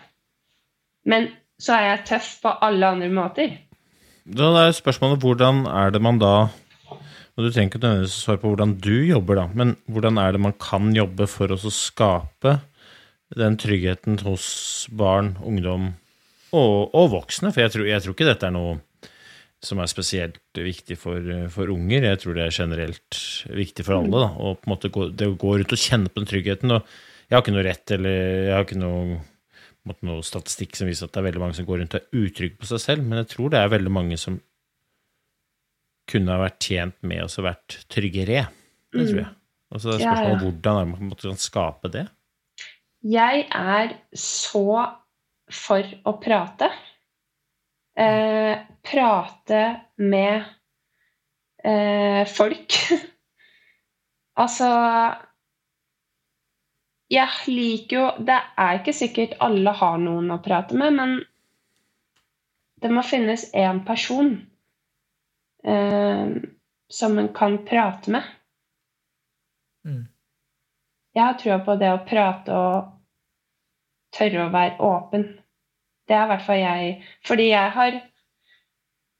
[1.06, 1.28] Men
[1.62, 3.54] så er jeg tøff på alle andre måter.
[4.22, 6.34] Da er spørsmålet hvordan er det man da
[7.32, 10.40] og Du trenger ikke nødvendigvis svare på hvordan du jobber, da, men hvordan er det
[10.44, 12.58] man kan jobbe for å skape
[13.32, 14.44] den tryggheten hos
[14.92, 15.94] barn, ungdom
[16.52, 17.48] og, og voksne?
[17.54, 18.74] For jeg tror, jeg tror ikke dette er noe
[19.62, 22.08] som er spesielt viktig for, for unger.
[22.08, 24.22] Jeg tror det er generelt viktig for alle.
[24.24, 26.74] da, og på en måte gå, Det å gå rundt og kjenne på den tryggheten.
[26.74, 26.82] og
[27.28, 28.16] Jeg har ikke noe rett eller
[28.48, 29.20] jeg har ikke noe,
[29.88, 32.24] måte, noe statistikk som viser at det er veldig mange som går rundt og er
[32.24, 34.40] utrygge på seg selv, men jeg tror det er veldig mange som
[36.10, 38.48] kunne ha vært tjent med å vært tryggere.
[38.92, 39.30] Det tror jeg.
[39.72, 40.42] Og så er spørsmålet ja.
[40.42, 42.06] hvordan er man måte kan skape det?
[43.02, 44.66] Jeg er så
[45.52, 46.68] for å prate.
[47.98, 50.44] Eh, prate med
[51.64, 52.72] eh, folk.
[54.42, 54.68] altså
[57.12, 61.18] Jeg liker jo Det er ikke sikkert alle har noen å prate med, men
[62.82, 64.32] det må finnes én person
[65.62, 66.32] eh,
[66.88, 68.24] som en kan prate med.
[69.84, 70.08] Mm.
[71.12, 72.90] Jeg har trua på det å prate og
[74.16, 75.28] tørre å være åpen.
[76.12, 76.96] Det er i hvert fall jeg.
[77.24, 78.00] Fordi jeg har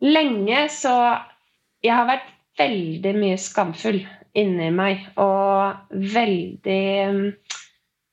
[0.04, 0.96] lenge så
[1.82, 2.28] Jeg har vært
[2.60, 4.02] veldig mye skamfull
[4.38, 5.06] inni meg.
[5.18, 6.84] Og veldig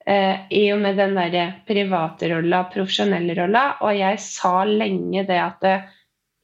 [0.07, 3.65] eh, I og med den derre private rolla, profesjonelle rolla.
[3.83, 5.75] Og jeg sa lenge det at det,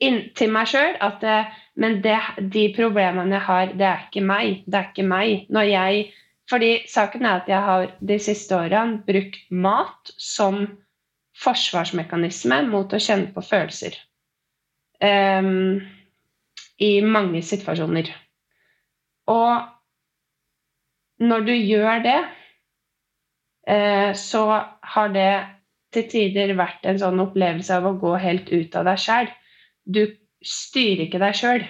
[0.06, 1.40] inn, til meg sjøl at det,
[1.76, 2.20] Men det,
[2.54, 4.62] de problemene jeg har, det er ikke meg.
[4.68, 5.48] Det er ikke meg.
[5.50, 6.06] Når jeg
[6.50, 10.68] fordi saken er at jeg har de siste årene brukt mat som
[11.44, 13.98] forsvarsmekanisme mot å kjenne på følelser.
[15.04, 15.82] Um,
[16.80, 18.12] I mange situasjoner.
[19.32, 22.20] Og når du gjør det,
[23.70, 24.46] uh, så
[24.96, 25.32] har det
[25.96, 29.30] til tider vært en sånn opplevelse av å gå helt ut av deg sjæl.
[29.84, 30.06] Du
[30.46, 31.68] styrer ikke deg sjøl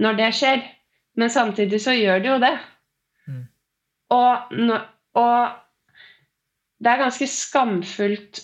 [0.00, 0.62] når det skjer,
[1.20, 2.54] men samtidig så gjør du jo det.
[4.10, 4.54] Og,
[5.20, 5.50] og
[6.80, 8.40] det er ganske skamfullt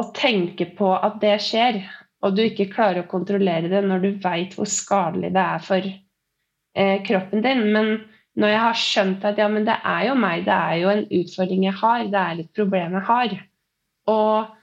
[0.00, 1.80] å tenke på at det skjer,
[2.24, 5.90] og du ikke klarer å kontrollere det når du veit hvor skadelig det er for
[5.90, 7.66] eh, kroppen din.
[7.74, 7.92] Men
[8.40, 11.06] når jeg har skjønt at ja, men det er jo meg, det er jo en
[11.20, 13.36] utfordring jeg har, det er et problem jeg har,
[14.10, 14.56] og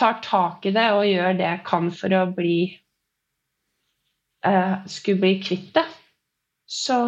[0.00, 2.58] tar tak i det og gjør det jeg kan for å bli
[4.46, 5.86] eh, Skulle bli kvitt det,
[6.70, 7.00] så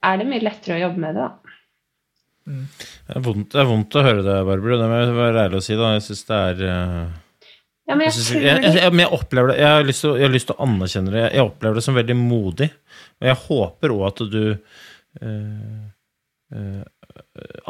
[0.00, 1.56] er det mye lettere å jobbe med det, da.
[2.50, 2.64] Mm.
[3.10, 4.76] Det, er vondt, det, er vondt, å høre det, Barbro.
[4.78, 5.74] Det må jeg være ærlig å si.
[5.74, 5.90] da.
[5.96, 7.18] Jeg syns det er uh
[7.90, 10.04] ja, men jeg, jeg, jeg, jeg, jeg, opplever det Jeg har lyst
[10.46, 11.24] til, å anerkjenne det.
[11.34, 12.68] Jeg opplever det som veldig modig.
[13.18, 15.80] Og jeg håper òg at du eh,
[16.54, 17.16] eh,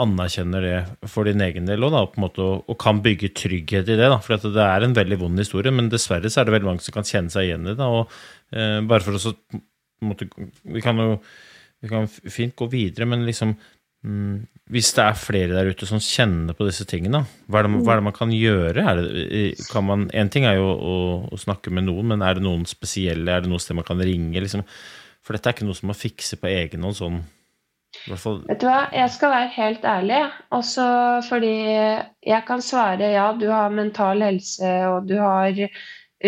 [0.05, 4.11] anerkjenner det for din egen del òg, og, og, kan bygge trygghet i det.
[4.12, 4.20] Da.
[4.20, 6.98] For det er en veldig vond historie, men dessverre så er det veldig mange som
[6.98, 7.88] kan kjenne seg igjen i det.
[7.88, 8.20] Og,
[8.53, 9.35] eh, bare for å så
[10.05, 10.29] måtte,
[10.68, 11.14] Vi kan jo
[11.81, 13.57] vi kan fint gå videre, men liksom.
[14.01, 17.93] Hvis det er flere der ute som kjenner på disse tingene, hva er det, hva
[17.93, 18.85] er det man kan gjøre?
[18.97, 20.95] Det, kan man, en ting er jo å,
[21.29, 24.01] å, snakke med noen, men er det noen spesielle, er det noe sted man kan
[24.01, 24.41] ringe?
[24.41, 24.65] Liksom?
[25.21, 27.21] For dette er ikke noe som man fikser på egen hånd sånn.
[28.07, 30.21] Vet du hva, jeg skal være helt ærlig,
[30.55, 30.87] også
[31.27, 35.59] fordi jeg kan svare ja, du har mental helse, og du har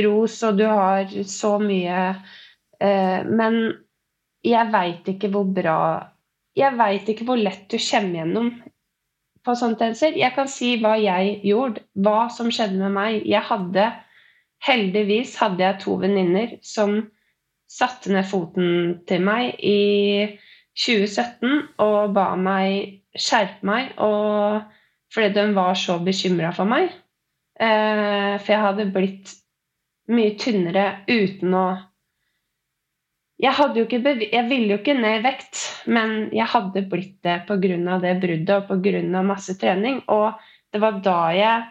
[0.03, 2.03] ros, og du har så mye,
[2.83, 3.63] eh, men
[4.43, 5.79] jeg veit ikke hvor bra
[6.59, 8.53] jeg veit ikke hvor lett du kommer gjennom
[9.43, 10.17] på sånne tendenser.
[10.19, 13.21] Jeg kan si hva jeg gjorde, hva som skjedde med meg.
[13.27, 13.91] Jeg hadde
[14.63, 17.01] Heldigvis hadde jeg to venninner som
[17.67, 18.67] satte ned foten
[19.11, 20.29] til meg i
[20.79, 24.63] 2017 og ba meg skjerpe meg, og,
[25.13, 26.93] fordi de var så bekymra for meg.
[27.59, 29.35] Eh, for jeg hadde blitt
[30.13, 31.67] mye tynnere uten å
[33.43, 33.55] jeg,
[34.31, 37.99] jeg, ville jo ikke ned i vekt, men jeg hadde blitt det pga.
[38.03, 39.23] det bruddet og pga.
[39.27, 40.03] masse trening.
[40.07, 40.39] Og
[40.73, 41.65] det var da jeg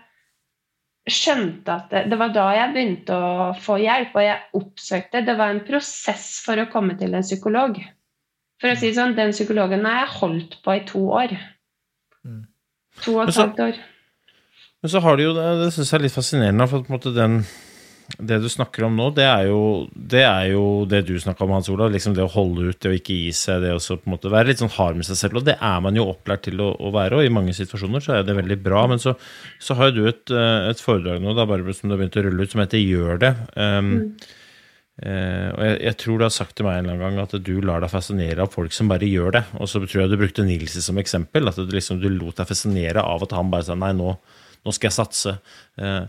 [1.11, 5.37] skjønte at det, det, var da jeg begynte å få hjelp, og jeg oppsøkte Det
[5.39, 7.79] var en prosess for å komme til en psykolog.
[8.61, 11.33] For å si sånn, Den psykologen har jeg holdt på i to år.
[12.27, 12.45] Mm.
[13.07, 13.81] To og et halvt år.
[14.81, 17.15] Men så har du jo det, syns jeg er litt fascinerende, for på en måte
[17.15, 17.43] den
[18.17, 19.61] det du snakker om nå, det er jo
[19.93, 21.91] det, er jo det du snakka om, Hans Olav.
[21.93, 24.31] Liksom det å holde ut, det å ikke gi seg, det å på en måte
[24.33, 25.39] være litt sånn hard med seg selv.
[25.41, 28.17] Og det er man jo opplært til å, å være, og i mange situasjoner så
[28.17, 28.83] er det veldig bra.
[28.91, 29.15] Men så,
[29.61, 32.19] så har jo du et, eh, et, foredrag nå da, bare som du har begynt
[32.19, 33.33] å rulle ut, som heter Gjør det.
[33.55, 34.05] Um, mm.
[35.01, 37.45] Uh, og jeg, jeg, tror du har sagt til meg en eller annen gang at
[37.47, 39.43] du lar deg fascinere av folk som bare gjør det.
[39.57, 41.49] Og så tror jeg du brukte Nilsi som eksempel.
[41.49, 44.13] At du, liksom, du lot deg fascinere av at han bare sa nei, nå,
[44.61, 45.37] nå skal jeg satse.
[45.79, 46.05] Uh,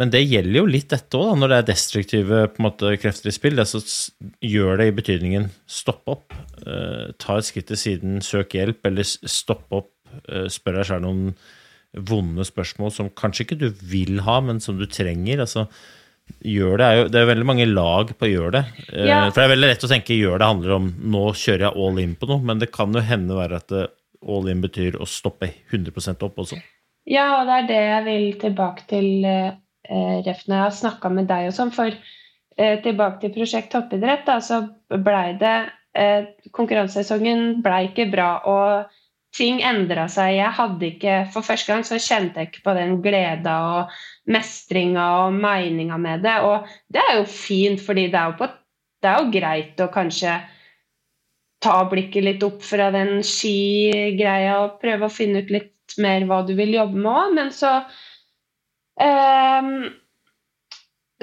[0.00, 3.60] men det gjelder jo litt dette òg, når det er destruktive måte, krefter i spill.
[3.62, 3.80] så
[4.42, 6.34] gjør det i betydningen stopp opp,
[6.66, 9.92] uh, ta et skritt til siden, søk hjelp, eller stopp opp,
[10.26, 11.36] uh, spør deg selv noen
[11.94, 15.44] vonde spørsmål som kanskje ikke du vil ha, men som du trenger.
[15.46, 15.68] altså
[16.40, 18.64] gjør det er jo Det er veldig mange lag på gjør det.
[18.90, 19.24] Uh, ja.
[19.30, 22.00] For det er veldig lett å tenke gjør det handler om nå kjører jeg all
[22.02, 23.76] in på noe, men det kan jo hende være at
[24.24, 26.58] all in betyr å stoppe 100% opp også.
[27.10, 29.52] Ja, og det er det jeg vil tilbake til eh,
[29.88, 31.72] ref når jeg har snakka med deg og sånn.
[31.74, 34.62] For eh, tilbake til prosjekt toppidrett, da, så
[34.94, 35.56] blei det
[35.98, 39.00] eh, Konkurransesesongen blei ikke bra, og
[39.34, 40.36] ting endra seg.
[40.38, 43.94] Jeg hadde ikke For første gang så kjente jeg ikke på den gleda og
[44.30, 46.38] mestringa og meninga med det.
[46.46, 48.50] Og det er jo fint, fordi det er jo, på,
[49.02, 50.38] det er jo greit å kanskje
[51.64, 56.42] ta blikket litt opp fra den skigreia og prøve å finne ut litt mer hva
[56.46, 57.36] du vil jobbe med òg.
[57.38, 57.78] Men så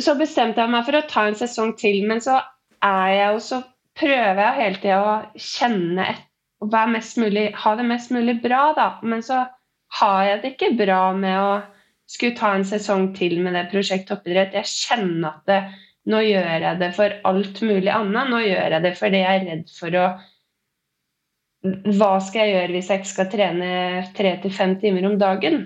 [0.02, 2.40] så bestemte jeg meg for å ta en sesong til, men så
[2.84, 3.62] er jeg jo så
[3.98, 6.24] prøver jeg hele tida å kjenne et,
[6.62, 6.76] og
[7.18, 8.88] mulig, ha det mest mulig bra, da.
[9.02, 9.46] Men så
[10.00, 11.54] har jeg det ikke bra med å
[12.12, 14.54] skulle ta en sesong til med det prosjekt toppidrett.
[14.54, 15.62] Jeg kjenner at det,
[16.12, 18.30] nå gjør jeg det for alt mulig annet.
[18.30, 20.06] Nå gjør jeg det fordi jeg er redd for å
[21.98, 23.74] Hva skal jeg gjøre hvis jeg ikke skal trene
[24.18, 25.60] tre til fem timer om dagen?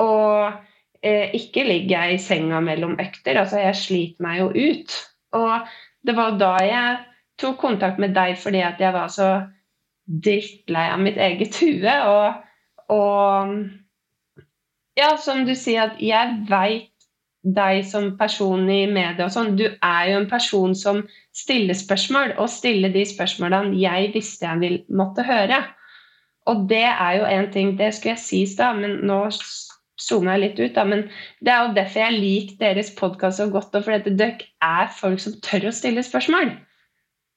[0.00, 0.67] Og
[1.02, 3.38] eh, ikke ligger jeg i senga mellom økter.
[3.40, 4.98] Altså, jeg sliter meg jo ut.
[5.38, 5.70] Og
[6.06, 6.98] det var da jeg
[7.38, 9.30] tok kontakt med deg fordi at jeg var så
[10.08, 11.96] drittlei av mitt eget hue.
[12.08, 12.38] Og,
[12.94, 13.56] og
[14.98, 16.94] ja, som du sier, at jeg veit
[17.48, 21.04] deg som person i media og sånn, du er jo en person som
[21.36, 25.62] stiller spørsmål, og stiller de spørsmålene jeg visste jeg ville måtte høre.
[26.48, 29.20] Og det er jo en ting, det skulle jeg si i stad, men nå
[30.02, 31.04] zooma jeg litt ut, da, men
[31.44, 33.74] det er jo derfor jeg liker deres podkast så godt.
[33.74, 36.54] Og fordi dere er folk som tør å stille spørsmål.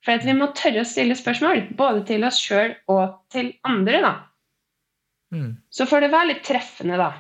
[0.06, 4.02] For vi må tørre å stille spørsmål, både til oss sjøl og til andre.
[4.02, 4.14] da.
[5.32, 5.52] Mm.
[5.70, 7.12] Så får det være litt treffende, da.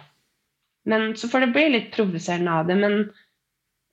[0.90, 2.78] Men Så får det bli litt provoserende av det.
[2.82, 3.04] Men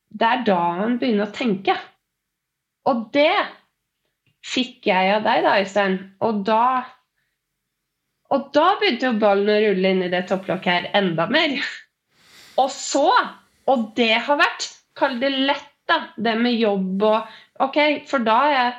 [0.08, 1.76] det er da man begynner å tenke.
[2.88, 3.34] Og det
[4.46, 5.98] fikk jeg av deg, da, Øystein.
[6.24, 6.62] Og da
[8.34, 11.54] Og da begynte jo ballen å rulle inn i det topplokket her enda mer.
[12.60, 13.06] Og så,
[13.70, 18.36] og det har vært, kall det lett, da, det med jobb og Ok, for da
[18.46, 18.74] er jeg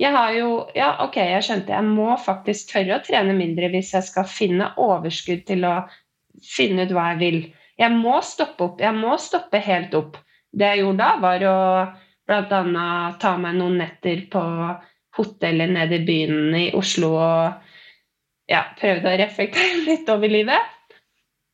[0.00, 1.74] jeg har jo Ja, ok, jeg skjønte.
[1.76, 5.74] Jeg må faktisk tørre å trene mindre hvis jeg skal finne overskudd til å
[6.44, 7.40] finne ut hva jeg vil.
[7.80, 8.80] Jeg må stoppe opp.
[8.80, 10.16] Jeg må stoppe helt opp.
[10.52, 11.58] Det jeg gjorde da, var å
[12.28, 12.86] bl.a.
[13.20, 14.42] ta meg noen netter på
[15.18, 17.69] hotellet nede i byen i Oslo og
[18.50, 20.76] ja, prøvde å reflektere litt over livet.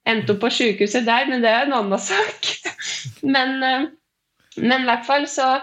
[0.06, 2.50] Endte opp på sykehuset der, men det er en annen sak.
[3.34, 3.88] men, eh,
[4.62, 5.56] men i hvert fall så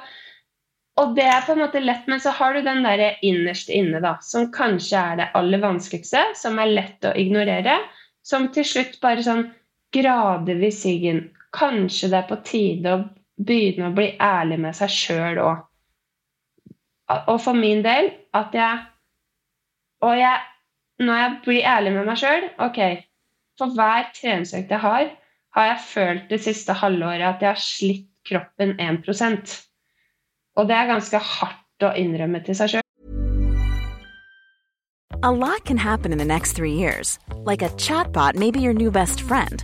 [1.01, 3.97] Og det er på en måte lett, men så har du den der innerst inne,
[3.97, 7.79] da, som kanskje er det aller vanskeligste, som er lett å ignorere,
[8.21, 9.47] som til slutt bare sånn
[9.93, 13.01] gradvis sier Kanskje det er på tide å
[13.41, 15.65] begynne å bli ærlig med seg sjøl òg.
[17.29, 18.89] Og for min del at jeg
[20.03, 20.39] Og jeg,
[20.99, 22.79] når jeg blir ærlig med meg sjøl Ok,
[23.57, 25.09] for hver treningsøkt jeg har,
[25.55, 29.57] har jeg følt det siste halvåret at jeg har slitt kroppen 1%
[30.55, 32.83] Og det er ganske hardt å innrømme til seg sjøl.
[35.23, 37.17] A lot can happen in the next three years.
[37.45, 39.63] Like a chatbot may be your new best friend.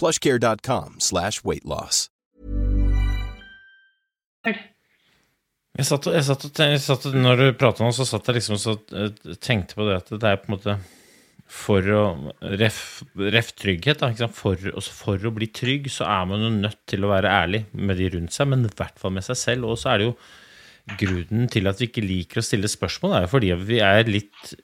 [0.00, 2.08] plushcare.com slash weight loss.
[5.74, 8.92] Jeg satt, jeg satt, jeg satt Når du pratet nå, så satt jeg liksom og
[8.94, 10.76] eh, tenkte på det at det er på en måte
[11.50, 12.02] For å
[12.60, 12.78] Ref,
[13.18, 14.28] ref trygghet, da.
[14.28, 17.64] For, også for å bli trygg, så er man jo nødt til å være ærlig
[17.72, 19.72] med de rundt seg, men i hvert fall med seg selv.
[19.72, 20.14] Og så er det jo
[21.00, 24.54] grunnen til at vi ikke liker å stille spørsmål, er jo fordi vi er litt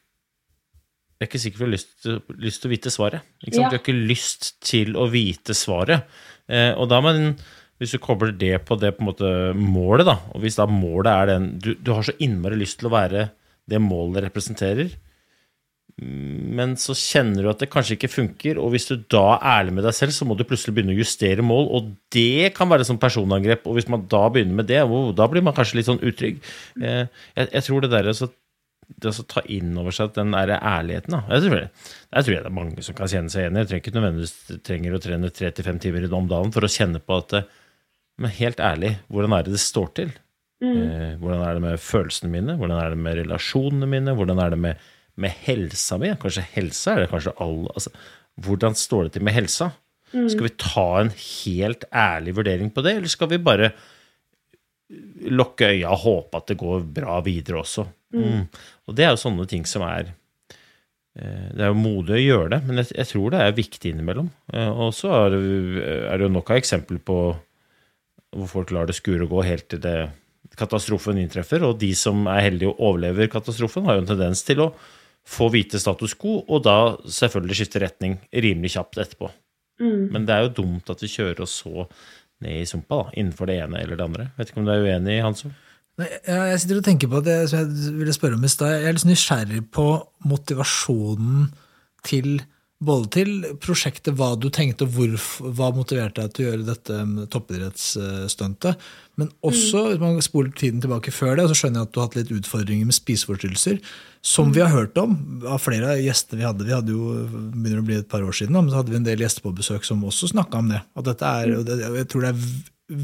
[1.20, 3.20] Jeg er ikke sikker vi har lyst, til- lyst til å vite svaret.
[3.44, 3.64] Ikke sant?
[3.66, 3.68] Ja.
[3.68, 6.06] Du har ikke lyst til å vite svaret.
[6.48, 7.34] Eh, og da må en
[7.80, 11.08] hvis du kobler det på det på en måte målet, da, og hvis da målet
[11.14, 13.30] er den du, du har så innmari lyst til å være
[13.72, 14.90] det målet representerer,
[16.00, 19.74] men så kjenner du at det kanskje ikke funker, og hvis du da er ærlig
[19.76, 22.86] med deg selv, så må du plutselig begynne å justere mål, og det kan være
[22.88, 25.88] som personangrep, og hvis man da begynner med det, oh, da blir man kanskje litt
[25.90, 26.38] sånn utrygg.
[26.80, 27.04] Eh,
[27.36, 28.30] jeg, jeg tror det der så
[29.00, 31.66] det å ta inn over seg den der ærligheten da, jeg tror,
[32.10, 33.62] jeg tror jeg det er mange som kan kjenne seg igjen i.
[33.62, 36.72] Jeg trenger ikke nødvendigvis trenger å trene tre til fem timer om dagen for å
[36.72, 37.50] kjenne på at eh,
[38.20, 40.16] Men helt ærlig, hvordan er det det står til?
[40.60, 41.16] Mm.
[41.22, 42.54] hvordan er det med følelsene mine?
[42.60, 44.12] Hvordan er det med relasjonene mine?
[44.12, 44.82] Hvordan er det med,
[45.16, 46.10] med helsa mi?
[46.20, 47.92] Kanskje helsa er det kanskje alle altså,
[48.44, 49.70] Hvordan står det til med helsa?
[50.10, 53.70] Skal vi ta en helt ærlig vurdering på det, eller skal vi bare
[55.30, 57.86] lukke øya og håpe at det går bra videre også?
[58.12, 58.46] Mm.
[58.88, 60.08] Og det er jo sånne ting som er
[61.14, 63.92] eh, det er jo modig å gjøre det, men jeg, jeg tror det er viktig
[63.92, 64.30] innimellom.
[64.52, 67.20] Eh, Og så er er det jo nok av eksempler på
[68.30, 69.98] hvor folk lar det skure og gå helt til det
[70.58, 71.62] katastrofen inntreffer.
[71.66, 74.72] Og de som er heldige og overlever katastrofen, har jo en tendens til å
[75.26, 79.28] få vite status quo, og da selvfølgelig skifte retning rimelig kjapt etterpå.
[80.12, 81.86] Men det er jo dumt at vi kjører oss så
[82.40, 84.26] ned i sumpa da, innenfor det ene eller det andre.
[84.38, 85.50] Vet ikke om du er uenig, Hanso?
[86.00, 88.76] Jeg sitter og tenker på det som jeg ville spørre om i stad.
[88.78, 89.86] Jeg er litt nysgjerrig på
[90.30, 91.50] motivasjonen
[92.06, 92.40] til
[92.80, 97.26] både til prosjektet, hva du tenkte, og hvorfor, hva motiverte deg til å gjøre dette
[97.34, 98.86] toppidrettsstuntet.
[99.20, 102.08] Men også, hvis man spoler tiden tilbake før det, så skjønner jeg at du har
[102.08, 103.82] hatt litt utfordringer med spiseforstyrrelser.
[104.24, 106.68] Som vi har hørt om av flere av gjestene vi hadde.
[106.68, 107.12] Vi hadde jo,
[107.52, 109.56] begynner å bli et par år siden, men så hadde vi en del gjester på
[109.60, 110.80] besøk som også snakka om det.
[110.96, 112.44] At dette er, og det, jeg tror det er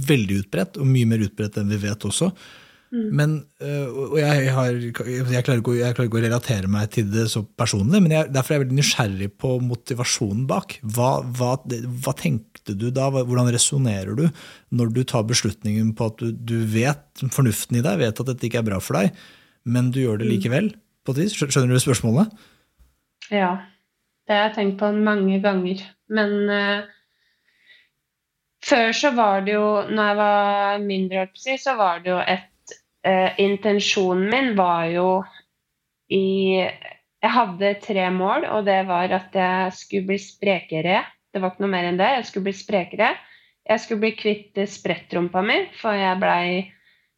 [0.09, 2.33] veldig utbredt, og mye mer utbredt enn vi vet også.
[2.97, 7.09] Men, øh, og jeg, har, jeg, klarer å- jeg klarer ikke å relatere meg til
[7.13, 10.79] det så personlig, men jeg, derfor er jeg veldig nysgjerrig på motivasjonen bak.
[10.83, 11.51] Hva, hva,
[12.05, 13.11] hva tenkte du da?
[13.13, 14.25] Hvordan resonnerer du
[14.73, 18.49] når du tar beslutningen på at du, du vet fornuften i deg, vet at dette
[18.49, 19.15] ikke er bra for deg,
[19.69, 20.73] men du gjør det likevel?
[21.07, 21.37] på et vis?
[21.39, 22.33] Skjønner du spørsmålet?
[23.31, 23.53] Ja.
[24.27, 25.85] Det har jeg tenkt på mange ganger.
[26.11, 26.89] Men uh,
[28.67, 31.27] Før så var det jo, når jeg var mindre,
[31.63, 32.49] så var det jo et
[33.07, 35.09] eh, Intensjonen min var jo
[36.13, 41.01] i Jeg hadde tre mål, og det var at jeg skulle bli sprekere.
[41.33, 42.11] Det var ikke noe mer enn det.
[42.19, 43.09] Jeg skulle bli sprekere.
[43.67, 46.49] Jeg skulle bli kvitt sprettrumpa mi, for jeg blei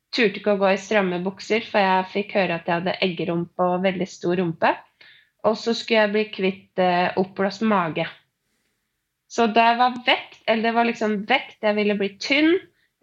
[0.08, 3.66] Turte ikke å gå i stramme bukser, for jeg fikk høre at jeg hadde eggerumpe
[3.74, 4.70] og veldig stor rumpe.
[5.44, 8.06] Og så skulle jeg bli kvitt eh, oppblåst mage.
[9.28, 12.54] Så det var vekt, eller det var liksom vekt, jeg ville bli tynn,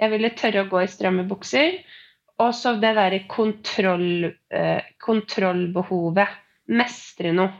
[0.02, 1.78] jeg ville tørre å gå i stramme bukser.
[2.44, 6.42] Og så det derre kontroll, eh, kontrollbehovet.
[6.76, 7.54] Mestre noe.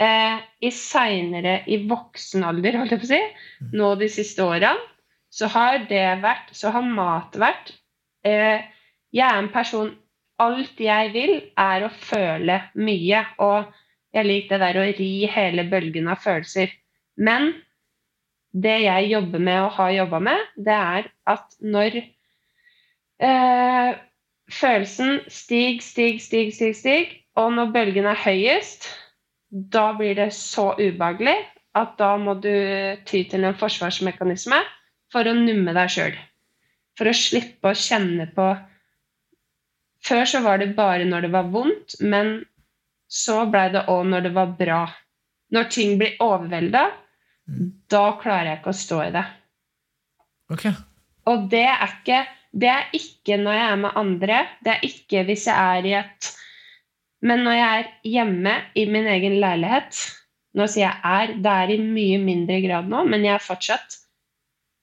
[0.00, 3.20] Eh, I seinere, i voksen alder, holdt jeg på å si,
[3.76, 4.70] nå de siste åra,
[5.28, 7.74] så har det vært, så har mat vært
[8.24, 8.64] eh,
[9.12, 9.92] Jeg er en person
[10.40, 13.18] Alt jeg vil, er å føle mye.
[13.44, 13.66] Og
[14.16, 16.72] jeg liker det der å ri hele bølgen av følelser.
[17.20, 17.50] Men
[18.56, 22.00] det jeg jobber med og har jobba med, det er at når
[23.22, 23.92] eh,
[24.50, 28.88] følelsen stiger, stiger, stiger, stiger, stiger, og når bølgen er høyest,
[29.50, 31.36] da blir det så ubehagelig
[31.78, 32.50] at da må du
[33.06, 34.58] ty til en forsvarsmekanisme
[35.12, 36.18] for å numme deg sjøl.
[36.98, 38.50] For å slippe å kjenne på
[40.00, 42.38] Før så var det bare når det var vondt, men
[43.04, 44.78] så blei det òg når det var bra.
[45.52, 46.86] Når ting blir overvelda,
[47.92, 49.24] da klarer jeg ikke å stå i det.
[50.56, 50.72] Okay.
[51.28, 52.22] Og det er ikke
[52.52, 54.38] det er ikke når jeg er med andre.
[54.64, 56.30] Det er ikke hvis jeg er i et
[57.22, 59.98] Men når jeg er hjemme i min egen leilighet
[60.56, 64.00] Nå sier jeg 'er', det er i mye mindre grad nå, men jeg er fortsatt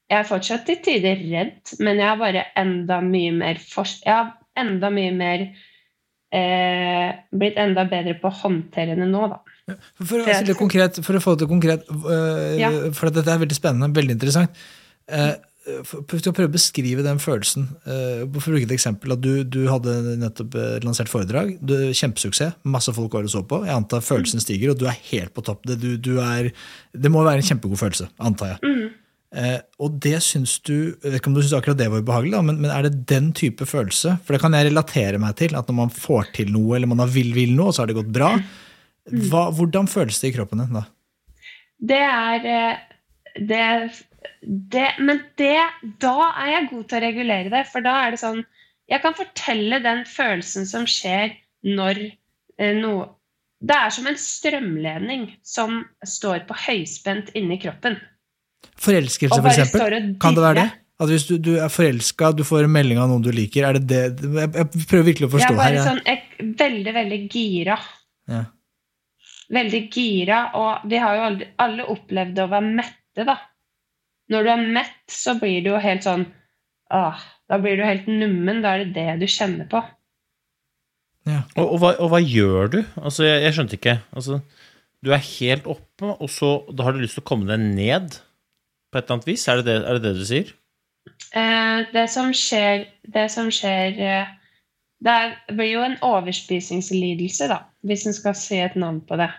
[0.08, 4.14] jeg er fortsatt til tider redd, men jeg har bare enda mye mer for, Jeg
[4.14, 5.44] har enda mye mer
[6.32, 9.42] eh, Blitt enda bedre på å håndtere det nå, da.
[10.00, 12.72] For å, stille konkret, for å få det konkret, uh, Ja.
[12.96, 14.56] for dette er veldig spennende, veldig interessant.
[15.12, 15.34] Eh,
[15.84, 17.68] for å prøve å beskrive den følelsen.
[17.86, 21.56] eh, for å bruke et eksempel, at du, du hadde nettopp eh, lansert foredrag.
[21.60, 23.64] Du, kjempesuksess, masse folk var og så på.
[23.68, 25.66] Jeg antar følelsen stiger, og du er helt på topp.
[25.68, 26.52] Det, du, du er,
[26.94, 28.78] det må være en kjempegod følelse, antar jeg.
[29.38, 32.32] Eh, og det syns du Jeg vet ikke om du syns akkurat det var ubehagelig,
[32.38, 34.16] da, men, men er det den type følelse?
[34.24, 35.58] For det kan jeg relatere meg til.
[35.60, 37.92] At når man får til noe, eller man har vil, vil noe, og så har
[37.92, 38.38] det gått bra.
[39.28, 40.88] Hva, hvordan føles det i kroppen din da?
[41.78, 42.86] Det er eh,
[43.38, 43.64] det,
[44.42, 45.58] det Men det
[46.02, 48.42] Da er jeg god til å regulere det, for da er det sånn
[48.90, 51.36] Jeg kan fortelle den følelsen som skjer
[51.68, 52.00] når
[52.58, 53.08] eh, noe
[53.62, 57.96] Det er som en strømledning som står på høyspent inni kroppen.
[58.78, 60.12] Forelskelse, for eksempel?
[60.22, 60.68] Kan det være det?
[61.02, 63.78] At hvis du, du er forelska, du får en melding av noen du liker, er
[63.78, 65.76] det det Jeg, jeg prøver virkelig å Jeg forstå er bare her.
[65.78, 65.88] jeg.
[65.90, 67.76] sånn ek, veldig, veldig gira.
[68.30, 68.44] Ja.
[69.58, 73.38] Veldig gira, og vi har jo aldri, alle opplevd å være mette, da.
[74.32, 76.26] Når du er mett, så blir du jo helt sånn
[76.92, 78.62] ah, Da blir du helt nummen.
[78.64, 79.82] Da er det det du kjenner på.
[81.28, 81.42] Ja.
[81.58, 82.80] Og, og, hva, og hva gjør du?
[83.02, 83.98] Altså, jeg, jeg skjønte ikke.
[84.16, 84.40] Altså,
[85.04, 88.18] du er helt oppe, og så da har du lyst til å komme deg ned
[88.92, 89.48] på et eller annet vis?
[89.48, 90.54] Er det det, er det, det du sier?
[91.32, 94.32] Eh, det som skjer Det som skjer eh,
[95.04, 99.30] Det er, blir jo en overspisingslidelse, da, hvis en skal si et navn på det.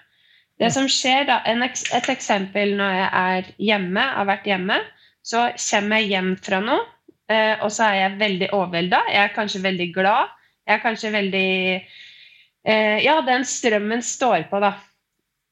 [0.59, 4.79] Det som skjer da, Et eksempel når jeg er hjemme, har vært hjemme,
[5.23, 6.85] så kommer jeg hjem fra noe,
[7.31, 9.03] eh, og så er jeg veldig overvelda.
[9.13, 10.35] Jeg er kanskje veldig glad.
[10.67, 14.75] Jeg er kanskje veldig eh, Ja, den strømmen står på, da.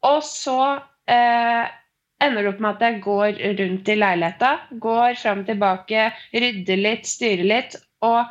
[0.07, 0.61] Og så
[1.09, 1.67] eh,
[2.23, 4.53] ender det opp med at jeg går rundt i leiligheta,
[4.83, 7.77] går fram og tilbake, rydder litt, styrer litt.
[8.05, 8.25] Og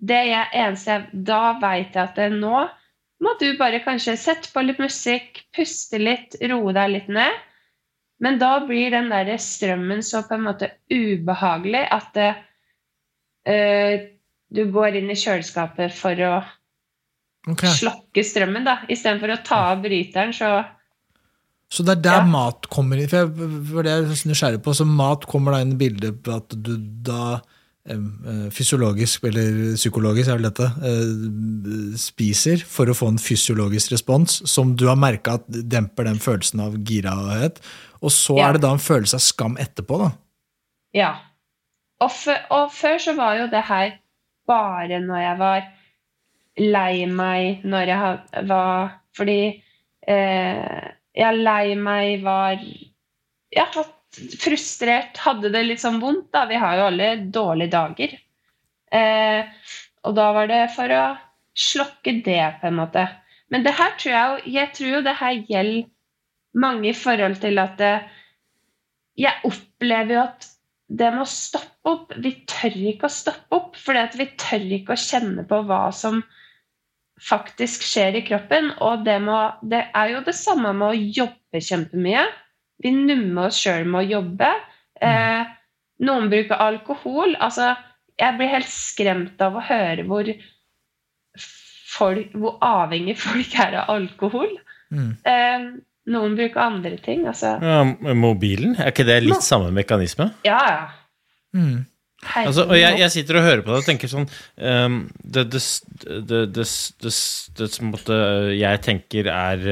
[0.00, 2.68] det jeg, eneste Da veit jeg at det nå
[3.20, 7.36] må du bare kanskje sette på litt musikk, puste litt, roe deg litt ned.
[8.20, 12.30] Men da blir den der strømmen så på en måte ubehagelig at det,
[13.48, 14.08] uh,
[14.50, 16.34] du går inn i kjøleskapet for å
[17.48, 17.72] okay.
[17.78, 18.80] slokke strømmen, da.
[18.92, 20.60] Istedenfor å ta av bryteren, så
[21.70, 22.26] Så det er der Ja.
[22.26, 23.08] mat kommer inn.
[23.08, 26.22] For, jeg, for det er jeg nysgjerrig på, så mat kommer da inn i bildet
[26.24, 27.40] på at du da
[28.52, 34.74] fysiologisk, eller psykologisk er vel dette, eh, spiser for å få en fysiologisk respons som
[34.76, 37.58] du har merka at demper den følelsen av girahet.
[38.02, 38.48] Og så Ja.
[38.48, 40.12] er det da en følelse av skam etterpå, da.
[40.94, 41.16] Ja.
[42.00, 42.10] Og,
[42.50, 43.92] og før så var jo det her
[44.46, 45.66] bare når jeg var
[46.58, 49.62] lei meg, når jeg var Fordi
[50.06, 52.56] eh, jeg lei meg, var
[53.52, 53.66] Ja,
[54.14, 56.46] frustrert, hadde det litt sånn vondt, da.
[56.50, 58.16] Vi har jo alle dårlige dager.
[58.90, 59.50] Eh,
[60.06, 61.04] og da var det for å
[61.54, 63.06] slokke det, på en måte.
[63.50, 65.88] Men det her tror jeg Jeg tror jo det her gjelder
[66.54, 67.94] mange i forhold til at det,
[69.18, 70.46] jeg opplever jo at
[70.90, 72.14] det må stoppe opp.
[72.18, 76.22] Vi tør ikke å stoppe opp, for vi tør ikke å kjenne på hva som
[77.22, 78.72] faktisk skjer i kroppen.
[78.82, 82.24] Og det, må, det er jo det samme med å jobbe kjempemye.
[82.80, 84.50] Vi nummer oss sjøl med å jobbe.
[85.00, 85.52] Eh,
[86.06, 87.36] noen bruker alkohol.
[87.42, 87.74] Altså,
[88.20, 90.30] jeg blir helt skremt av å høre hvor,
[91.90, 94.56] folk, hvor avhengig folk er av alkohol.
[94.90, 95.12] Mm.
[95.28, 95.68] Eh,
[96.10, 97.26] noen bruker andre ting.
[97.30, 97.56] Altså.
[97.62, 97.84] Ja,
[98.16, 100.32] mobilen, er ikke det litt samme mekanisme?
[100.48, 100.82] Ja, ja.
[101.56, 101.86] Mm.
[102.20, 104.26] Altså, og jeg, jeg, sitter og hører på det og tenker sånn
[104.60, 105.60] um, det, det,
[106.28, 107.94] det, det, som
[108.52, 109.62] jeg tenker er,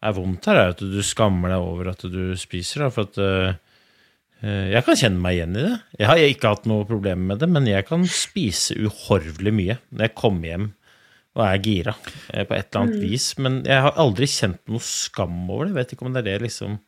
[0.00, 2.86] er, vondt her, er at du skammer deg over at du spiser.
[2.86, 5.78] Da, for at uh, Jeg kan kjenne meg igjen i det.
[6.00, 10.06] Jeg har ikke hatt noe problem med det, men jeg kan spise uhorvelig mye når
[10.06, 10.70] jeg kommer hjem
[11.36, 11.92] og er gira
[12.34, 13.02] eh, på et eller annet mm.
[13.06, 13.26] vis.
[13.38, 15.72] Men jeg har aldri kjent noe skam over det.
[15.72, 16.78] Jeg vet ikke om det er det liksom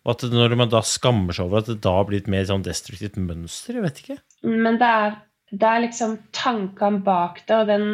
[0.00, 2.64] Og at når man da skammer seg over at det da blir et mer sånn
[2.64, 3.76] destruktivt mønster.
[3.76, 4.18] Jeg vet ikke.
[4.46, 5.18] Men det er,
[5.52, 7.86] det er liksom tankene bak det, og den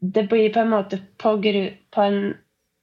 [0.00, 2.20] Det blir på en måte på, på en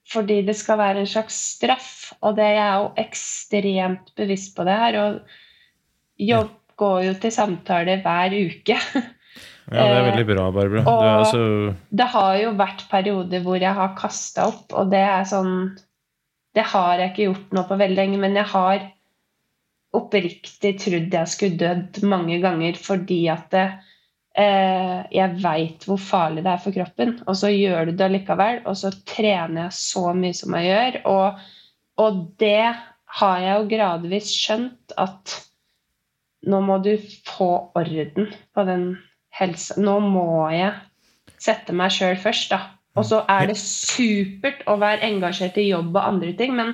[0.07, 4.63] fordi det skal være en slags straff, og det er jeg jo ekstremt bevisst på
[4.67, 4.99] det her.
[5.01, 8.81] Og jobb går jo til samtale hver uke.
[9.67, 10.81] Ja, det er veldig bra, Barbara.
[10.87, 11.39] Og det, altså...
[11.99, 15.73] det, har jo vært perioder hvor jeg har kasta opp, og det er sånn
[16.55, 18.85] Det har jeg ikke gjort nå på veldig lenge, men jeg har
[19.97, 23.96] oppriktig trodd jeg skulle dødd mange ganger fordi at det, eh,
[24.37, 28.77] jeg veit hvor farlig det er for kroppen, og så gjør du det likevel, og
[28.77, 31.39] så trener jeg så mye som jeg gjør, og,
[32.03, 32.75] og det
[33.17, 35.37] har jeg jo gradvis skjønt at
[36.47, 36.93] nå må du
[37.25, 38.85] få orden på den
[39.33, 39.77] helsa.
[39.81, 40.75] Nå må jeg
[41.41, 42.61] sette meg sjøl først, da.
[42.97, 46.73] Og så er det supert å være engasjert i jobb og andre ting, men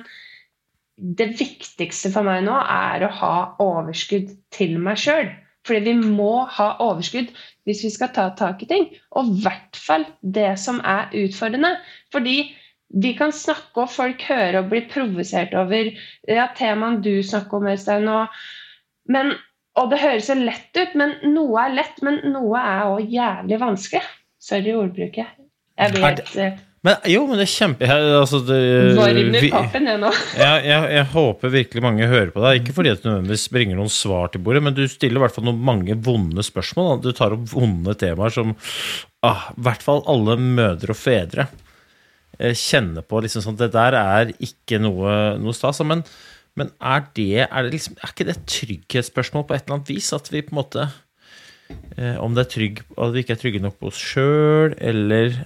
[0.96, 5.32] det viktigste for meg nå er å ha overskudd til meg sjøl.
[5.64, 7.30] Fordi vi må ha overskudd
[7.64, 8.90] hvis vi skal ta tak i ting.
[9.16, 11.76] Og i hvert fall det som er utfordrende.
[12.12, 12.36] Fordi
[12.94, 15.88] vi kan snakke, og folk hører og blir provosert over
[16.28, 18.06] ja, temaene du snakker om, Øystein.
[19.10, 19.34] Men
[19.74, 23.58] og det høres så lett ut, men noe er lett, men noe er òg jævlig
[23.58, 24.04] vanskelig.
[24.38, 25.32] Sorry ordbruket.
[25.80, 28.58] Jeg helt uh, men, jo, men det er kjempe altså det,
[28.98, 30.10] Varm i pappen, jeg nå.
[30.36, 32.60] ja, jeg, jeg, håper virkelig mange hører på deg.
[32.60, 35.36] Ikke fordi at du nødvendigvis bringer noen svar til bordet, men du stiller i hvert
[35.36, 37.00] fall noen mange vonde spørsmål.
[37.04, 38.52] Du tar opp vonde temaer som
[39.24, 41.48] ah, i hvert fall alle mødre og fedre
[42.36, 43.24] eh, kjenner på.
[43.24, 45.80] liksom sånn, Det der er ikke noe, noe stas.
[45.88, 46.04] Men
[46.54, 49.90] men er det, er det liksom, er ikke det et trygghetsspørsmål på et eller annet
[49.90, 50.12] vis?
[50.14, 50.86] At vi på en måte
[51.98, 55.40] eh, Om det er trygg, at vi ikke er trygge nok på oss sjøl, eller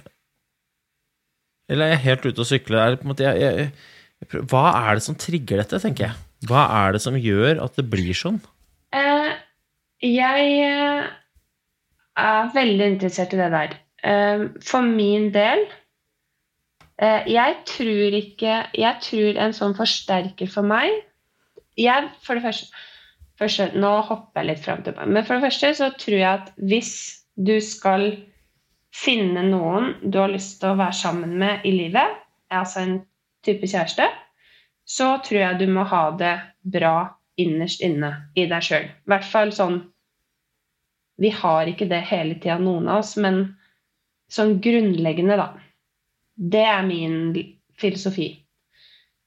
[1.69, 2.97] Eller er jeg helt ute og sykler?
[2.97, 3.69] Er jeg,
[4.51, 6.17] hva er det som trigger dette, tenker jeg?
[6.49, 8.39] Hva er det som gjør at det blir sånn?
[8.95, 9.33] Eh,
[10.05, 11.09] jeg eh,
[12.17, 13.77] er veldig interessert i det der.
[14.01, 15.67] Eh, for min del
[16.99, 20.91] Eh, jeg tror ikke Jeg tror en sånn forsterker for meg
[21.79, 22.81] jeg, For det første,
[23.39, 25.13] første, Nå hopper jeg litt fram til meg.
[25.15, 26.91] Men for det første så tror jeg at hvis
[27.39, 28.11] du skal
[28.95, 32.17] finne noen du har lyst til å være sammen med i livet,
[32.49, 32.97] altså en
[33.45, 34.07] type kjæreste,
[34.89, 36.33] så tror jeg du må ha det
[36.65, 36.95] bra
[37.39, 38.89] innerst inne i deg sjøl.
[38.89, 39.79] I hvert fall sånn
[41.19, 43.41] Vi har ikke det hele tida, noen av oss, men
[44.31, 45.49] sånn grunnleggende, da.
[46.39, 47.33] Det er min
[47.75, 48.29] filosofi.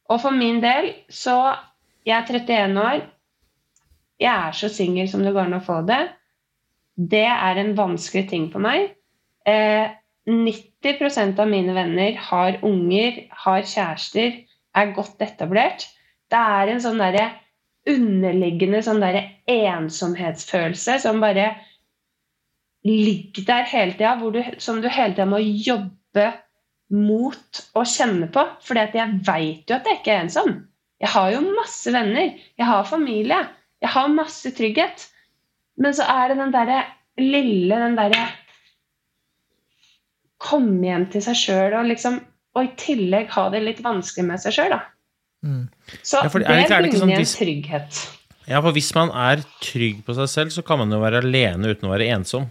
[0.08, 1.36] Og for min del så
[2.02, 3.02] Jeg er 31 år.
[4.18, 6.00] Jeg er så singel som det går an å få det.
[6.96, 8.88] Det er en vanskelig ting for meg.
[9.49, 9.90] Eh,
[10.26, 14.36] 90% av mine venner har unger, har kjærester,
[14.74, 15.88] er godt etablert.
[16.30, 17.26] Det er en sånn derre
[17.90, 19.18] underliggende sånn der
[19.51, 21.49] ensomhetsfølelse som bare
[22.86, 26.28] ligger der hele tida, som du hele tida må jobbe
[26.93, 28.45] mot å kjenne på.
[28.62, 30.55] For jeg veit jo at jeg ikke er ensom.
[31.03, 32.36] Jeg har jo masse venner.
[32.59, 33.40] Jeg har familie.
[33.82, 35.09] Jeg har masse trygghet.
[35.82, 36.82] Men så er det den derre
[37.18, 38.22] lille den derre
[40.43, 42.18] Komme hjem til seg sjøl og liksom
[42.57, 44.82] Og i tillegg ha det litt vanskelig med seg sjøl, da.
[45.43, 45.62] Mm.
[46.05, 48.01] Så ja, det, det bunner sånn, i en trygghet.
[48.51, 51.72] Ja, for hvis man er trygg på seg selv, så kan man jo være alene
[51.72, 52.51] uten å være ensom.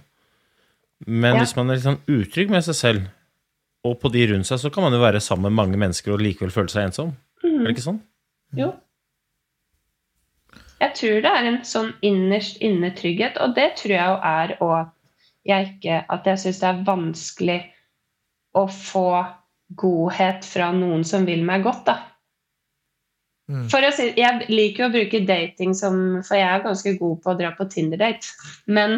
[1.05, 1.43] Men ja.
[1.43, 3.09] hvis man er litt sånn utrygg med seg selv,
[3.87, 6.21] og på de rundt seg så kan man jo være sammen med mange mennesker og
[6.21, 7.13] likevel føle seg ensom.
[7.41, 7.59] Mm.
[7.61, 8.01] Er det ikke sånn?
[8.57, 8.71] Jo.
[10.81, 14.55] Jeg tror det er en sånn innerst inne trygghet, og det tror jeg jo er
[14.59, 14.97] òg at
[15.41, 17.59] jeg ikke At jeg syns det er vanskelig
[18.57, 19.09] å få
[19.79, 21.99] godhet fra noen som vil meg godt, da.
[23.71, 27.17] For å si, jeg liker jo å bruke dating som For jeg er ganske god
[27.23, 28.29] på å dra på Tinder-date.
[28.71, 28.93] Men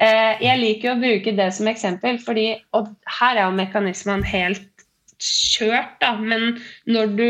[0.00, 4.84] eh, jeg liker å bruke det som eksempel, fordi Og her er jo mekanismen helt
[5.18, 6.14] kjørt, da.
[6.20, 6.58] Men
[6.90, 7.28] når du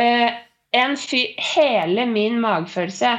[0.00, 0.40] eh,
[0.74, 3.12] En fyr Hele min magefølelse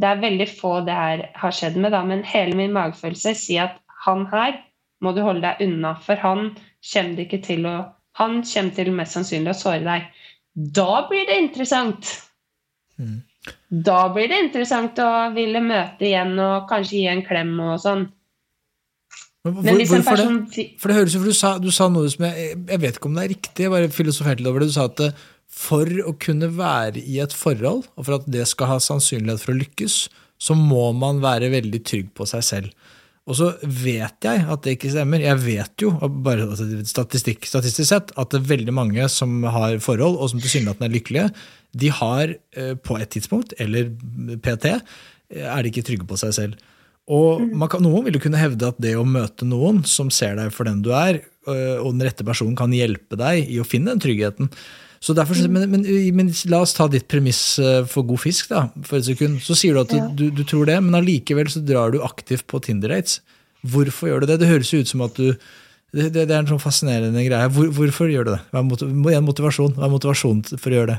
[0.00, 3.68] Det er veldig få det her har skjedd med, da, men hele min magefølelse sier
[3.68, 4.56] at han her
[5.00, 6.50] må du holde deg unna, for han
[6.92, 7.78] kommer ikke til å
[8.18, 10.06] Han kommer til mest sannsynlig å såre deg.
[10.76, 12.08] Da blir det interessant.
[12.98, 13.20] Mm.
[13.70, 18.02] Da blir det interessant å ville møte igjen og kanskje gi en klem og sånn.
[19.46, 20.20] Men hvor, Men hvis en hvorfor
[20.52, 20.66] det?
[20.82, 23.08] For det høres jo, for du sa, du sa noe som jeg, jeg vet ikke
[23.08, 24.72] om det er riktig, jeg bare filosoferte litt over det.
[24.74, 28.74] Du sa at for å kunne være i et forhold, og for at det skal
[28.74, 30.02] ha sannsynlighet for å lykkes,
[30.40, 32.79] så må man være veldig trygg på seg selv.
[33.30, 35.22] Og så vet jeg at det ikke stemmer.
[35.22, 35.92] Jeg vet jo,
[36.24, 37.46] bare altså, statistisk
[37.86, 41.28] sett, at det er veldig mange som har forhold, og som tilsynelatende er lykkelige,
[41.78, 43.92] de har eh, på et tidspunkt, eller
[44.42, 46.66] PT, eh, er de ikke trygge på seg selv.
[47.10, 50.36] Og man kan, Noen vil jo kunne hevde at det å møte noen som ser
[50.38, 53.66] deg for den du er, øh, og den rette personen kan hjelpe deg i å
[53.66, 54.50] finne den tryggheten.
[55.00, 55.84] Så derfor, men, men,
[56.16, 59.38] men la oss ta ditt premiss øh, for god fisk da, for et sekund.
[59.40, 60.08] Så sier du at Ja.
[60.12, 63.22] du, du tror det, men allikevel så drar du aktivt på Tinder-dates.
[63.64, 64.36] Hvorfor gjør du det?
[64.42, 65.32] Det høres jo ut som at du
[65.90, 67.48] Det, det, det er en sånn fascinerende greie.
[67.50, 68.42] Hvor, hvorfor gjør du det?
[68.54, 68.60] Hva
[69.10, 69.72] er motivasjon?
[69.74, 70.98] Hva er motivasjonen for å gjøre det?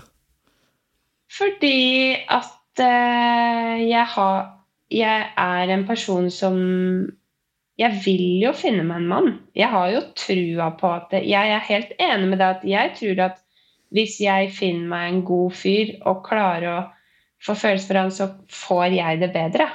[1.31, 1.77] Fordi
[2.27, 4.41] at uh, jeg har
[4.91, 6.57] Jeg er en person som
[7.79, 9.29] Jeg vil jo finne meg en mann.
[9.55, 13.23] Jeg har jo trua på at Jeg er helt enig med deg at jeg tror
[13.29, 13.39] at
[13.91, 16.81] hvis jeg finner meg en god fyr og klarer å
[17.43, 19.67] få følelser for han, så får jeg det bedre.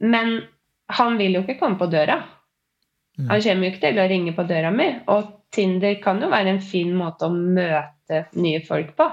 [0.00, 0.40] Men
[0.90, 2.18] han vil jo ikke komme på døra.
[3.20, 4.88] Han kommer jo ikke til å ringe på døra mi.
[5.12, 9.06] Og Tinder kan jo være en fin måte å møte nye folk på.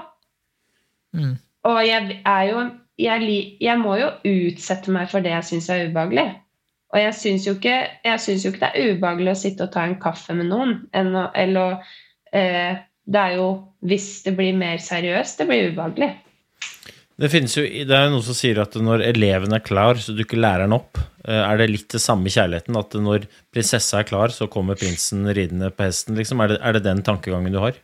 [1.18, 1.34] Mm.
[1.68, 2.60] Og jeg er jo
[2.98, 3.30] jeg,
[3.62, 6.26] jeg må jo utsette meg for det jeg syns er ubehagelig.
[6.88, 9.72] Og jeg syns jo, ikke- jeg syns jo ikke det er ubehagelig å sitte og
[9.72, 10.88] ta en kaffe med noen.
[10.92, 11.82] Eller å
[12.32, 12.78] eh,
[13.08, 13.50] Det er jo
[13.88, 16.10] Hvis det blir mer seriøst, det blir ubehagelig.
[17.18, 20.38] Det jo, det er jo noen som sier at når eleven er klar, så dukker
[20.38, 20.98] læreren opp.
[21.26, 22.78] Eh, Er det litt det samme kjærligheten?
[22.78, 26.18] At når prinsessa er klar, så kommer prinsen ridende på hesten?
[26.18, 26.42] Liksom?
[26.42, 27.78] Er, det, er det den tankegangen du har?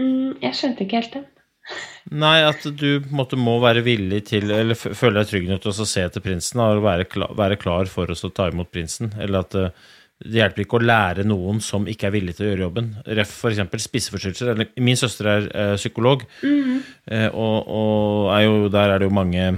[0.00, 1.26] Mm, jeg skjønte ikke helt den.
[2.14, 5.88] Nei, at du måte må være villig til, eller føle deg trygg nok til å
[5.88, 9.10] se etter prinsen og være klar, være klar for å ta imot prinsen.
[9.20, 9.88] Eller at eh,
[10.24, 12.90] det hjelper ikke å lære noen som ikke er villig til å gjøre jobben.
[13.18, 13.82] Ref f.eks.
[13.84, 14.62] spiseforstyrrelser.
[14.80, 19.50] Min søster er eh, psykolog, eh, og, og er jo, der er det jo mange,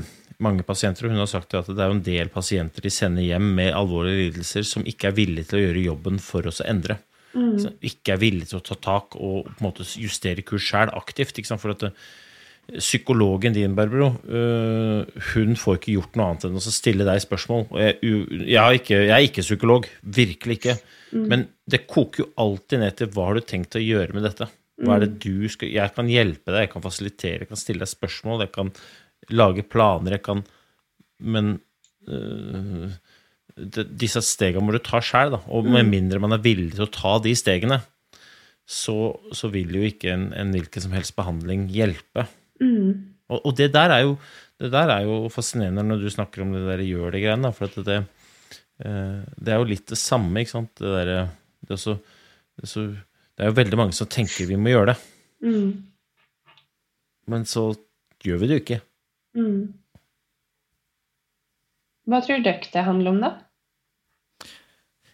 [0.43, 3.29] mange pasienter, og hun har sagt at det er jo en del pasienter de sender
[3.29, 6.69] hjem med alvorlige lidelser som ikke er villige til å gjøre jobben for oss å
[6.71, 6.99] endre.
[7.39, 10.91] Som ikke er villige til å ta tak og på en måte justere kurs sjøl
[10.97, 11.39] aktivt.
[11.53, 11.93] For at det,
[12.69, 17.65] psykologen din, Barbro, øh, hun får ikke gjort noe annet enn å stille deg spørsmål.
[17.81, 20.75] Jeg, jeg, er ikke, jeg er ikke psykolog, virkelig ikke.
[21.17, 24.51] Men det koker jo alltid ned til hva har du tenkt å gjøre med dette?
[24.85, 27.83] Hva er det du skal Jeg kan hjelpe deg, jeg kan fasilitere, jeg kan stille
[27.83, 28.73] deg spørsmål, jeg kan
[29.35, 30.45] lage planer, jeg kan
[31.19, 31.57] Men
[32.07, 32.93] øh,
[33.59, 35.41] disse stegene må du ta sjøl, da.
[35.51, 37.81] Og med mindre man er villig til å ta de stegene,
[38.69, 42.29] så, så vil jo ikke en, en hvilken som helst behandling hjelpe.
[43.29, 44.15] Og, og det der er jo
[44.59, 47.53] det der er jo fascinerende når du snakker om det der gjør det-greiene.
[47.55, 47.99] For at det,
[48.83, 50.73] eh, det er jo litt det samme, ikke sant.
[50.81, 51.29] Det, der,
[51.63, 51.95] det, er så,
[52.59, 54.99] det, er så, det er jo veldig mange som tenker vi må gjøre det,
[55.39, 55.85] Mm,
[57.31, 57.69] men så
[58.27, 58.81] gjør vi det jo ikke.
[59.39, 59.61] mm.
[62.11, 63.31] Hva tror dere det handler om, da?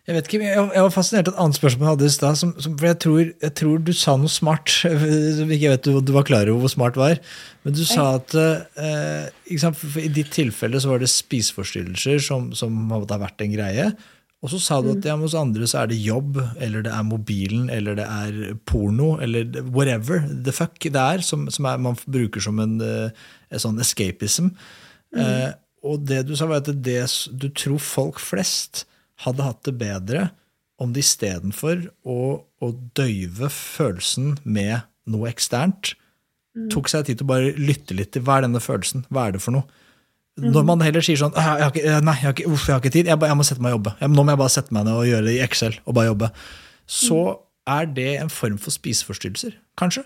[0.04, 2.40] Jeg vet ikke, jeg, jeg var fascinert av et annet spørsmål jeg hadde i stad.
[2.66, 4.74] For jeg tror, jeg tror du sa noe smart.
[5.38, 7.22] som ikke vet du, du var klar over hvor smart det var.
[7.64, 12.92] Men du sa at eh, sant, I ditt tilfelle så var det spiseforstyrrelser som, som
[12.92, 13.88] har vært en greie.
[14.44, 17.04] Og så sa du at ja, hos andre så er det jobb, eller det er
[17.08, 21.96] mobilen, eller det er porno, eller whatever the fuck det er, som, som er, man
[22.04, 24.52] bruker som en, eh, en sånn escapism.
[25.16, 25.48] Eh,
[25.80, 27.06] og det du sa, var at det
[27.40, 28.84] du tror folk flest
[29.22, 30.30] hadde hatt det bedre
[30.82, 32.16] om de istedenfor å,
[32.58, 35.92] å døyve følelsen med noe eksternt,
[36.70, 39.36] tok seg tid til å bare lytte litt til hva er denne følelsen, hva er
[39.36, 39.64] det for noe?
[40.38, 42.74] Når man heller sier sånn «Ah, jeg har ikke, Nei, jeg har ikke, uff, jeg
[42.74, 43.92] har ikke tid, jeg, ba- jeg må sette meg og jobbe.
[44.00, 46.08] Jeg, nå må jeg bare sette meg ned og gjøre det i Excel og bare
[46.10, 46.30] jobbe.
[46.90, 47.18] Så
[47.70, 50.02] er det en form for spiseforstyrrelser, kanskje?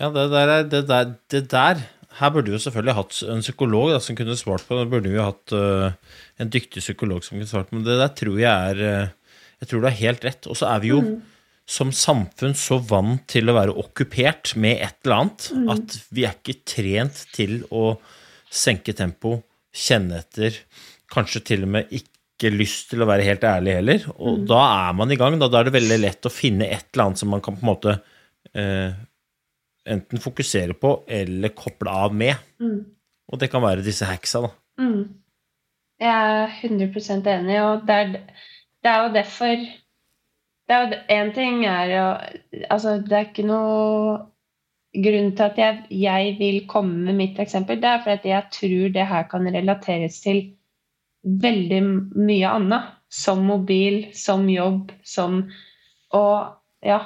[0.00, 1.82] Ja, det der, er, det der, det der
[2.18, 4.88] Her burde vi jo selvfølgelig hatt en psykolog da, som kunne svart på det.
[4.90, 7.80] Burde vi jo hatt uh, en dyktig psykolog som kunne svart på det.
[7.80, 9.12] Men det der tror jeg er øh,
[9.60, 10.46] Jeg tror du har helt rett.
[10.48, 11.00] Og så er vi jo
[11.70, 16.38] som samfunn så vant til å være okkupert med et eller annet at vi er
[16.38, 17.92] ikke trent til å
[18.50, 19.36] senke tempo,
[19.70, 20.56] kjenne etter,
[21.12, 24.08] kanskje til og med ikke lyst til å være helt ærlig heller.
[24.18, 25.36] Og da er man i gang.
[25.38, 27.62] Da, da er det veldig lett å finne et eller annet som man kan på
[27.62, 27.94] en måte
[28.56, 28.98] eh,
[29.90, 32.34] enten fokusere på eller koble av med.
[33.30, 34.50] Og det kan være disse hacksa, da.
[34.80, 35.02] Mm.
[36.00, 38.12] Jeg er 100% enig, og det er,
[38.80, 39.56] det er jo derfor
[40.70, 42.04] det er jo Én ting er jo
[42.70, 44.20] Altså, det er ikke noe
[44.94, 47.78] grunn til at jeg, jeg vil komme med mitt eksempel.
[47.82, 50.40] Det er fordi jeg tror det her kan relateres til
[51.22, 51.82] veldig
[52.16, 52.96] mye annet.
[53.10, 55.42] Som mobil, som jobb, som
[56.14, 57.00] Og ja.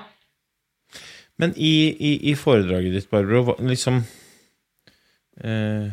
[1.41, 4.03] Men i, i, i foredraget ditt, Barbro, liksom
[5.43, 5.89] eh,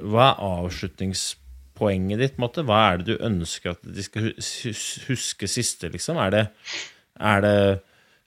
[0.00, 2.40] Hva er avslutningspoenget ditt?
[2.42, 2.64] måte?
[2.66, 4.32] Hva er det du ønsker at de skal
[5.06, 6.18] huske siste, liksom?
[6.18, 6.44] Er det,
[7.14, 7.56] er det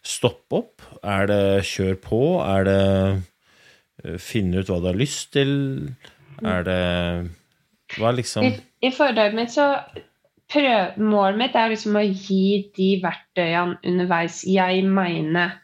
[0.04, 0.88] stopp opp?
[1.04, 2.24] Er det kjør på?
[2.46, 2.80] Er det
[4.04, 5.54] eh, finne ut hva du har lyst til?
[6.44, 6.82] Er det
[8.00, 8.56] Hva liksom I,
[8.88, 9.68] i foredraget mitt så
[10.54, 15.60] prøv, Målet mitt er liksom å gi de verktøyene underveis jeg mener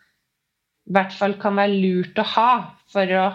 [0.90, 2.52] i hvert fall kan være lurt å ha
[2.90, 3.26] for å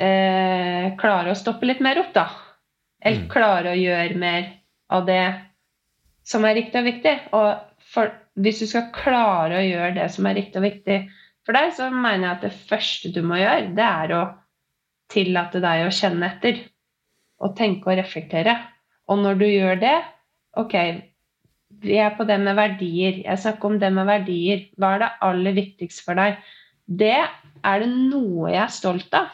[0.00, 2.26] eh, klare å stoppe litt mer opp, da.
[3.02, 3.28] Eller Mm.
[3.28, 4.46] klare å gjøre mer
[4.88, 5.34] av det
[6.24, 7.14] som er riktig og viktig.
[7.32, 7.60] Og
[7.92, 10.98] for, hvis du skal klare å gjøre det som er riktig og viktig
[11.44, 14.22] for deg, så mener jeg at det første du må gjøre, det er å
[15.12, 16.62] tillate deg å kjenne etter.
[17.42, 18.56] Og tenke og reflektere.
[19.10, 19.96] Og når du gjør det
[20.60, 20.74] Ok,
[21.82, 23.22] vi er på det med verdier.
[23.24, 24.66] Jeg snakker om det med verdier.
[24.76, 26.36] Hva er det aller viktigste for deg?
[26.84, 29.30] Det er det noe jeg er stolt av,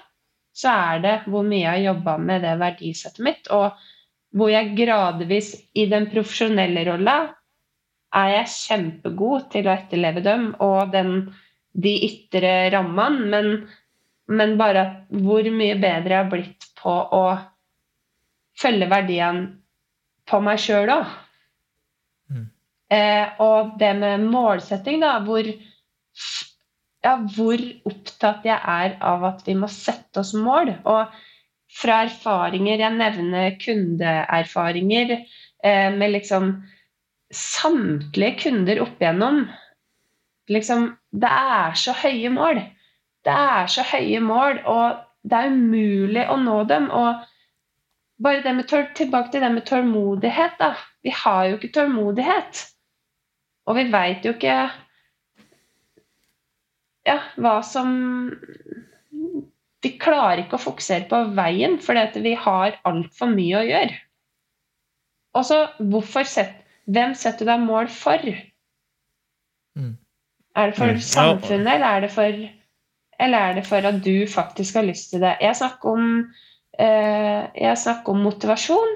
[0.54, 3.74] så er det hvor mye jeg har jobba med det verdisettet mitt, og
[4.36, 7.16] hvor jeg gradvis i den profesjonelle rolla
[8.18, 11.14] er jeg kjempegod til å etterleve dem og den,
[11.72, 13.50] de ytre rammene, men,
[14.28, 17.24] men bare hvor mye bedre jeg har blitt på å
[18.58, 19.48] følge verdiene
[20.28, 21.16] på meg sjøl òg.
[22.88, 25.44] Eh, og det med målsetting, da, hvor,
[27.04, 30.72] ja, hvor opptatt jeg er av at vi må sette oss mål.
[30.88, 31.18] Og
[31.78, 36.54] fra erfaringer Jeg nevner kundeerfaringer eh, med liksom
[37.28, 39.42] samtlige kunder opp igjennom.
[40.48, 42.62] Liksom, det er så høye mål.
[43.24, 46.88] Det er så høye mål, og det er umulig å nå dem.
[46.88, 47.20] Og
[48.22, 50.74] bare det med tilbake til det med tålmodighet, da.
[51.02, 52.64] Vi har jo ikke tålmodighet.
[53.68, 54.58] Og vi veit jo ikke
[57.08, 57.90] ja, hva som
[59.82, 63.98] Vi klarer ikke å fokusere på veien, fordi at vi har altfor mye å gjøre.
[65.38, 68.22] Og så hvorfor sett, Hvem setter du deg mål for?
[69.76, 69.98] Mm.
[70.56, 71.00] Er det for Mm.
[71.04, 72.48] Samfunnet, eller er det for
[73.20, 75.36] eller er det for at du faktisk har lyst til det?
[75.40, 76.32] Jeg snakker om,
[76.78, 78.92] jeg snakker om motivasjon.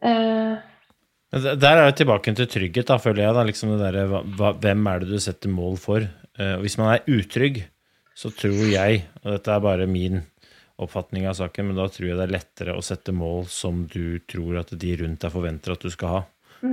[0.00, 0.60] Mm.
[1.30, 3.34] Men Der er jo tilbake til trygghet, da, føler jeg.
[3.36, 6.06] da, liksom det der, hva, Hvem er det du setter mål for?
[6.38, 7.62] Eh, og hvis man er utrygg,
[8.16, 10.20] så tror jeg, og dette er bare min
[10.80, 14.18] oppfatning av saken, men da tror jeg det er lettere å sette mål som du
[14.28, 16.22] tror at de rundt deg forventer at du skal ha.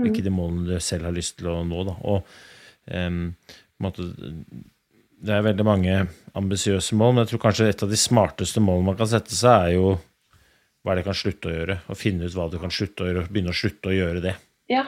[0.08, 1.84] Ikke de målene du selv har lyst til å nå.
[1.88, 2.28] da, og
[2.92, 3.20] um,
[3.84, 4.08] måte,
[5.20, 5.96] Det er veldig mange
[6.38, 9.72] ambisiøse mål, men jeg tror kanskje et av de smarteste målene man kan sette seg,
[9.72, 9.96] er jo
[10.86, 13.04] hva er det jeg kan slutte å gjøre, og finne ut hva du kan slutte
[13.04, 14.36] å gjøre, og begynne å slutte å gjøre det.
[14.70, 14.86] ja.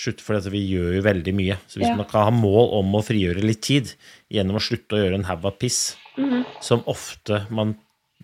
[0.00, 1.56] Slutt, for dette, vi gjør jo veldig mye.
[1.66, 1.96] Så hvis Ja.
[1.96, 3.92] man kan ha mål om å frigjøre litt tid
[4.30, 6.44] gjennom å slutte å gjøre en haug av piss, Mhm.
[6.62, 7.74] som ofte man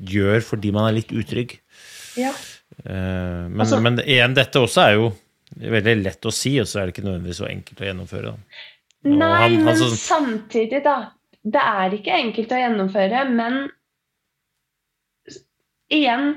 [0.00, 1.58] gjør fordi man er litt utrygg
[2.16, 2.30] ja.
[2.84, 5.12] Eh, Men, Altså- men igjen, dette også er jo
[5.58, 8.22] veldig lett å si, og så er det ikke nødvendigvis så enkelt å gjennomføre.
[8.22, 8.36] Da.
[9.10, 11.10] Nei, han- han men så, samtidig, da.
[11.46, 13.66] Det er ikke enkelt å gjennomføre, men
[15.92, 16.32] igjen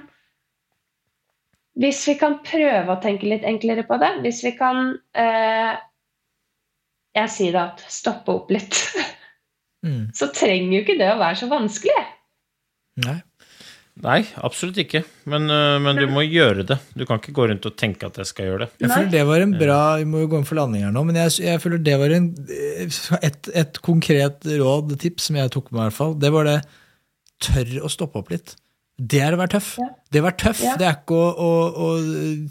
[1.79, 5.77] Hvis vi kan prøve å tenke litt enklere på det, hvis vi kan eh,
[7.17, 8.83] Jeg sier det at stoppe opp litt.
[9.79, 10.09] Mm.
[10.11, 12.01] Så trenger jo ikke det å være så vanskelig.
[13.05, 13.13] Nei.
[13.99, 15.01] Nei, absolutt ikke.
[15.27, 16.77] Men, eh, men du må gjøre det.
[16.95, 18.69] Du kan ikke gå rundt og tenke at jeg skal gjøre det.
[18.79, 21.03] Jeg føler det var en bra Vi må jo gå inn for landing her nå,
[21.09, 22.29] men jeg, jeg føler det var en,
[23.19, 26.15] et, et konkret råd, tips, som jeg tok med, i hvert fall.
[26.15, 26.57] Det var det
[27.43, 28.55] tørr å stoppe opp litt.
[28.99, 29.67] Det er å være tøff.
[29.79, 29.85] Ja.
[30.11, 30.73] Det å være tøff, Ja.
[30.79, 31.89] det er ikke å, å, å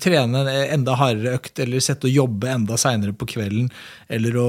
[0.01, 3.67] trene en enda hardere økt eller sette å jobbe enda seinere på kvelden
[4.09, 4.47] eller å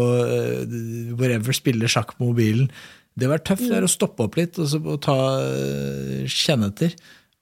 [1.20, 2.70] whatever, spille sjakk på mobilen.
[3.20, 6.24] Det å være tøff det er å stoppe opp litt og, så, og ta, eh,
[6.32, 6.96] kjenne etter.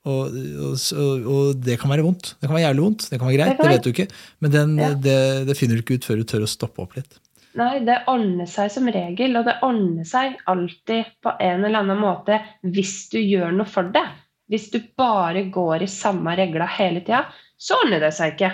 [0.08, 2.34] Og, og, og det kan være vondt.
[2.38, 3.08] Det kan være jævlig vondt.
[3.10, 4.06] Det kan være greit, Det det, vet du ikke.
[4.40, 4.92] Men den, Ja.
[4.94, 5.18] det,
[5.48, 7.18] det finner du ikke ut før du tør å stoppe opp litt.
[7.58, 11.98] Nei, det ordner seg som regel, og det ordner seg alltid på en eller annen
[12.00, 14.04] måte hvis du gjør noe for det.
[14.48, 17.24] Hvis du bare går i samme regla hele tida,
[17.58, 18.52] så ordner det seg ikke.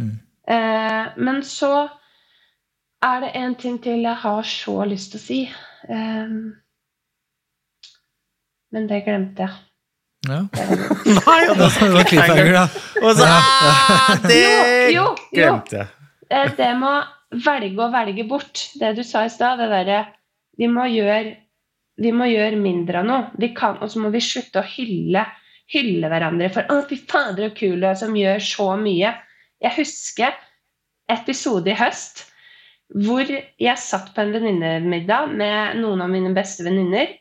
[0.00, 0.14] Mm.
[0.50, 1.74] Eh, men så
[3.04, 5.40] er det en ting til jeg har så lyst til å si.
[5.88, 6.34] Eh,
[8.72, 9.60] men det glemte jeg.
[10.28, 10.38] Ja.
[11.18, 12.66] Nei, og Det var cliffhanger, da.
[13.02, 14.38] Og så, ah, det
[14.94, 15.90] Jo, jo, glemte jeg.
[16.56, 20.04] Det med å velge å velge bort, det du sa i stad, det derre
[20.56, 23.50] vi, vi må gjøre mindre av noe.
[23.74, 25.26] Og så må vi slutte å hylle,
[25.72, 29.14] hylle hverandre for 'Å, fy fader, så kule som gjør så mye'.
[29.62, 30.38] Jeg husker
[31.12, 32.31] episode i høst
[32.92, 37.18] hvor jeg satt på en venninnemiddag med noen av mine beste venninner.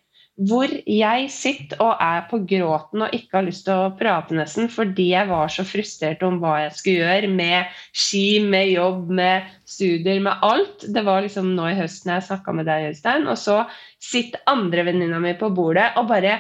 [0.48, 4.72] Hvor jeg sitter og er på gråten og ikke har lyst til å prate nesten
[4.72, 9.52] fordi jeg var så frustrert om hva jeg skulle gjøre med ski, med jobb, med
[9.70, 10.88] studier, med alt.
[10.88, 13.28] Det var liksom nå i høsten jeg snakka med deg, Øystein.
[13.30, 13.62] Og så
[14.02, 16.40] sitter andre venninna mi på bordet og bare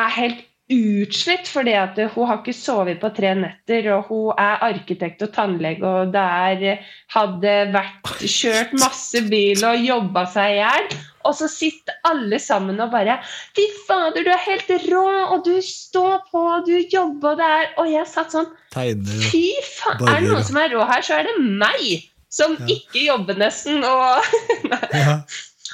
[0.00, 4.62] er helt utslitt fordi at hun har ikke sovet på tre netter, og hun er
[4.70, 10.60] arkitekt og tannlege, og det er hadde vært kjørt masse bil og jobba seg i
[10.60, 10.92] hjel.
[11.28, 13.18] Og så sitter alle sammen og bare
[13.52, 15.02] Fy fader, du er helt rå,
[15.34, 17.66] og du står på, og du jobber, der.
[17.66, 21.04] er Og jeg satt sånn Tegner Fy faen, er det noen som er rå her,
[21.04, 22.06] så er det meg!
[22.30, 22.66] Som Ja.
[22.76, 24.22] ikke jobber nesten, og,
[24.94, 25.16] ja.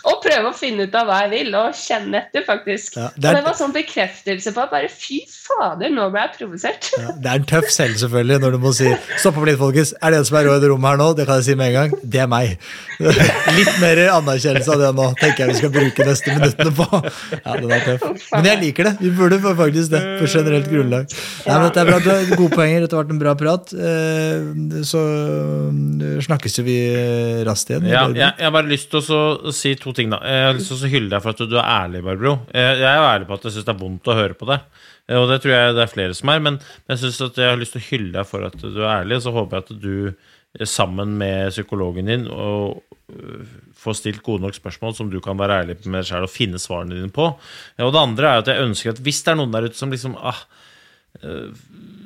[0.07, 2.95] Og prøve å finne ut av hva jeg vil, og kjenne etter, faktisk.
[2.99, 6.23] Ja, Og det, er, det var sånn bekreftelse på at bare fy fader, nå ble
[6.27, 6.91] jeg provosert.
[6.99, 8.87] ja, det er en tøff selv, selvfølgelig, når du må si
[9.19, 9.93] 'stopp opp litt, folkens'.
[10.03, 11.09] Er det en som er rå i det rommet her nå?
[11.19, 11.97] Det kan jeg si med en gang.
[12.03, 12.55] Det er meg.
[13.59, 16.87] Litt mer anerkjennelse av det nå, tenker jeg vi skal bruke neste minuttene på.
[17.43, 18.29] Ja, den er tøff.
[18.33, 18.95] Men jeg liker det.
[19.03, 21.11] Vi burde faktisk det, på generelt grunnlag.
[21.47, 21.99] Nei, men dette er bra.
[22.05, 22.87] Du har gode poenger.
[22.87, 23.75] Dette har vært en bra prat.
[23.75, 26.77] Eh, Så eh, snakkes jo vi
[27.47, 27.87] raskt igjen.
[27.91, 30.11] Ja, jeg, jeg har bare lyst til å si to ting.
[30.13, 32.35] da Jeg har lyst til å hylle deg for at du er ærlig, Barbro.
[32.55, 34.61] Jeg er jo ærlig på at jeg syns det er vondt å høre på det.
[35.09, 36.43] Eh, Og det tror jeg det er flere som er.
[36.47, 38.91] Men jeg synes at jeg har lyst til å hylle deg for at du er
[39.01, 39.19] ærlig.
[39.19, 42.83] Og så håper jeg at du eh, sammen med psykologen din og
[43.13, 46.33] øh, får stilt gode nok spørsmål som du kan være ærlig med deg selv og
[46.35, 47.33] finne svarene dine på.
[47.81, 49.93] Og det andre er at jeg ønsker at hvis det er noen der ute som
[49.93, 50.45] liksom ah,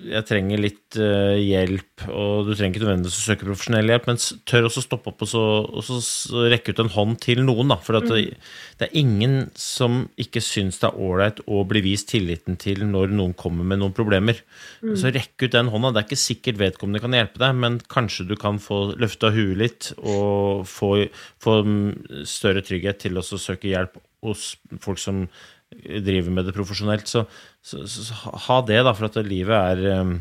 [0.00, 4.20] jeg trenger litt uh, hjelp, og du trenger ikke nødvendigvis å søke profesjonell hjelp, men
[4.48, 7.72] tør også stoppe opp og så, og så rekke ut en hånd til noen.
[7.72, 8.38] Da, for at det,
[8.80, 13.12] det er ingen som ikke syns det er ålreit å bli vist tilliten til når
[13.14, 14.40] noen kommer med noen problemer.
[14.80, 15.92] Så rekk ut den hånda.
[15.92, 19.58] Det er ikke sikkert vedkommende kan hjelpe deg, men kanskje du kan få løfta huet
[19.60, 20.94] litt og få,
[21.42, 25.24] få mm, større trygghet til å søke hjelp hos folk som
[25.70, 27.08] driver med det profesjonelt.
[27.10, 27.24] Så,
[27.62, 30.14] så, så, så ha det, da, for at livet er eh,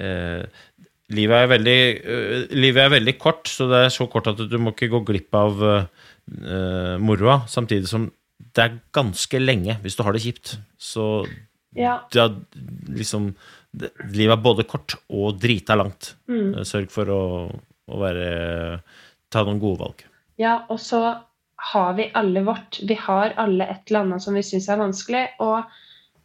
[0.00, 0.66] eh,
[1.10, 4.58] Livet er, veldig, eh, livet er veldig kort, så det er så kort at du
[4.62, 5.80] må ikke gå glipp av uh,
[7.02, 7.40] moroa.
[7.50, 8.04] Samtidig som
[8.54, 10.52] det er ganske lenge hvis du har det kjipt.
[10.78, 11.26] Så
[11.74, 11.96] Ja.
[12.14, 12.36] det er
[12.94, 13.32] liksom
[13.74, 16.14] det, Livet er både kort og drita langt.
[16.30, 16.62] Mm.
[16.62, 17.22] Sørg for å,
[17.90, 18.30] å være
[19.30, 20.00] Ta noen gode valg.
[20.40, 20.98] Ja, og så
[21.60, 22.80] har vi alle vårt.
[22.88, 25.24] Vi har alle et eller annet som vi syns er vanskelig.
[25.44, 25.62] Og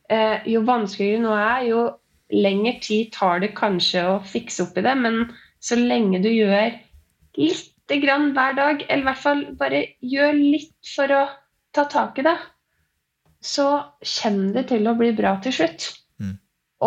[0.10, 1.86] eh, jo vanskeligere noe er, jo
[2.34, 4.96] lengre tid tar det kanskje å fikse opp i det.
[5.02, 5.22] Men
[5.64, 6.78] så lenge du gjør
[7.38, 11.26] lite grann hver dag, eller i hvert fall bare gjør litt for å
[11.76, 12.38] ta tak i det,
[13.46, 13.68] så
[14.22, 15.90] kommer det til å bli bra til slutt.
[16.22, 16.38] Mm.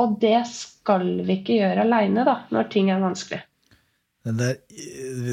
[0.01, 3.45] Og det skal vi ikke gjøre aleine, da, når ting er vanskelig.
[4.29, 4.57] Men det er,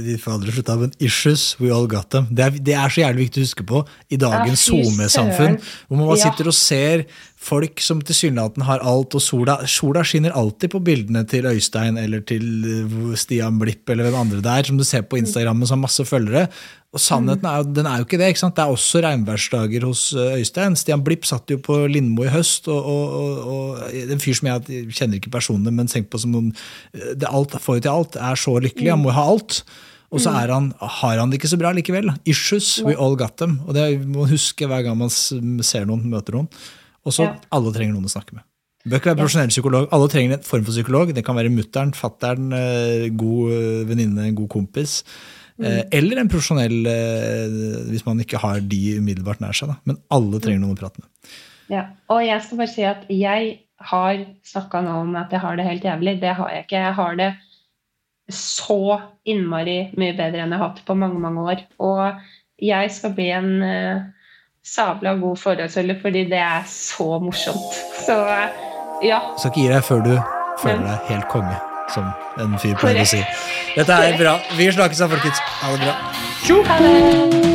[0.05, 2.29] vi får aldri slutte av, men issues, we all got them.
[2.31, 5.57] Det er, det er så jævlig viktig å huske på i dagens SoMe-samfunn,
[5.89, 7.03] hvor man bare sitter og ser
[7.45, 12.23] folk som tilsynelatende har alt, og sola, sola skinner alltid på bildene til Øystein eller
[12.25, 12.47] til
[12.87, 15.83] uh, Stian Blipp eller hvem andre det er, som du ser på Instagram som har
[15.89, 16.47] masse følgere.
[16.95, 18.29] Og sannheten er jo, den er jo ikke det.
[18.31, 18.55] ikke sant?
[18.55, 20.77] Det er også regnværsdager hos uh, Øystein.
[20.79, 24.47] Stian Blipp satt jo på Lindmo i høst, og, og, og, og en fyr som
[24.47, 26.53] jeg jeg kjenner ikke personlig, men tenker på som noen
[26.93, 29.59] det Alt får jo til alt, er så lykkelig, han må jo ha alt.
[30.15, 32.13] Og så er han, har han det ikke så bra likevel.
[32.29, 33.57] Issues, we all got them.
[33.67, 36.51] Og det må man huske hver gang man ser noen, møter noen.
[37.05, 38.45] Og så alle trenger noen å snakke med.
[38.85, 39.87] Bør ikke være profesjonell psykolog.
[39.97, 41.11] Alle trenger en form for psykolog.
[41.17, 44.99] Det kan være mutter'n, fatter'n, eh, god eh, venninne, god kompis.
[45.63, 47.59] Eh, Eller en profesjonell, eh,
[47.91, 49.71] hvis man ikke har de umiddelbart nær seg.
[49.71, 49.77] Da.
[49.87, 51.35] Men alle trenger noen å prate med.
[51.71, 53.53] Ja, og jeg skal bare si at jeg
[53.89, 56.19] har snakka nå om at jeg har det helt jævlig.
[56.21, 56.83] Det har jeg ikke.
[56.87, 57.31] Jeg har det
[58.31, 58.99] så
[59.29, 61.63] innmari mye bedre enn jeg har hatt på mange, mange år.
[61.83, 62.21] Og
[62.61, 64.05] jeg skal bli en uh,
[64.65, 67.77] sabla god forholdsholder fordi det er så morsomt.
[68.05, 68.17] Så
[69.05, 69.19] ja.
[69.37, 70.13] Skal ikke gi deg før du
[70.61, 71.57] føler deg helt konge,
[71.93, 72.07] som
[72.41, 73.21] en fyr pleier å si.
[73.75, 74.37] Dette er bra.
[74.57, 75.43] Vi snakkes da, folkens.
[75.61, 75.97] Ha det bra.
[76.71, 77.54] Ha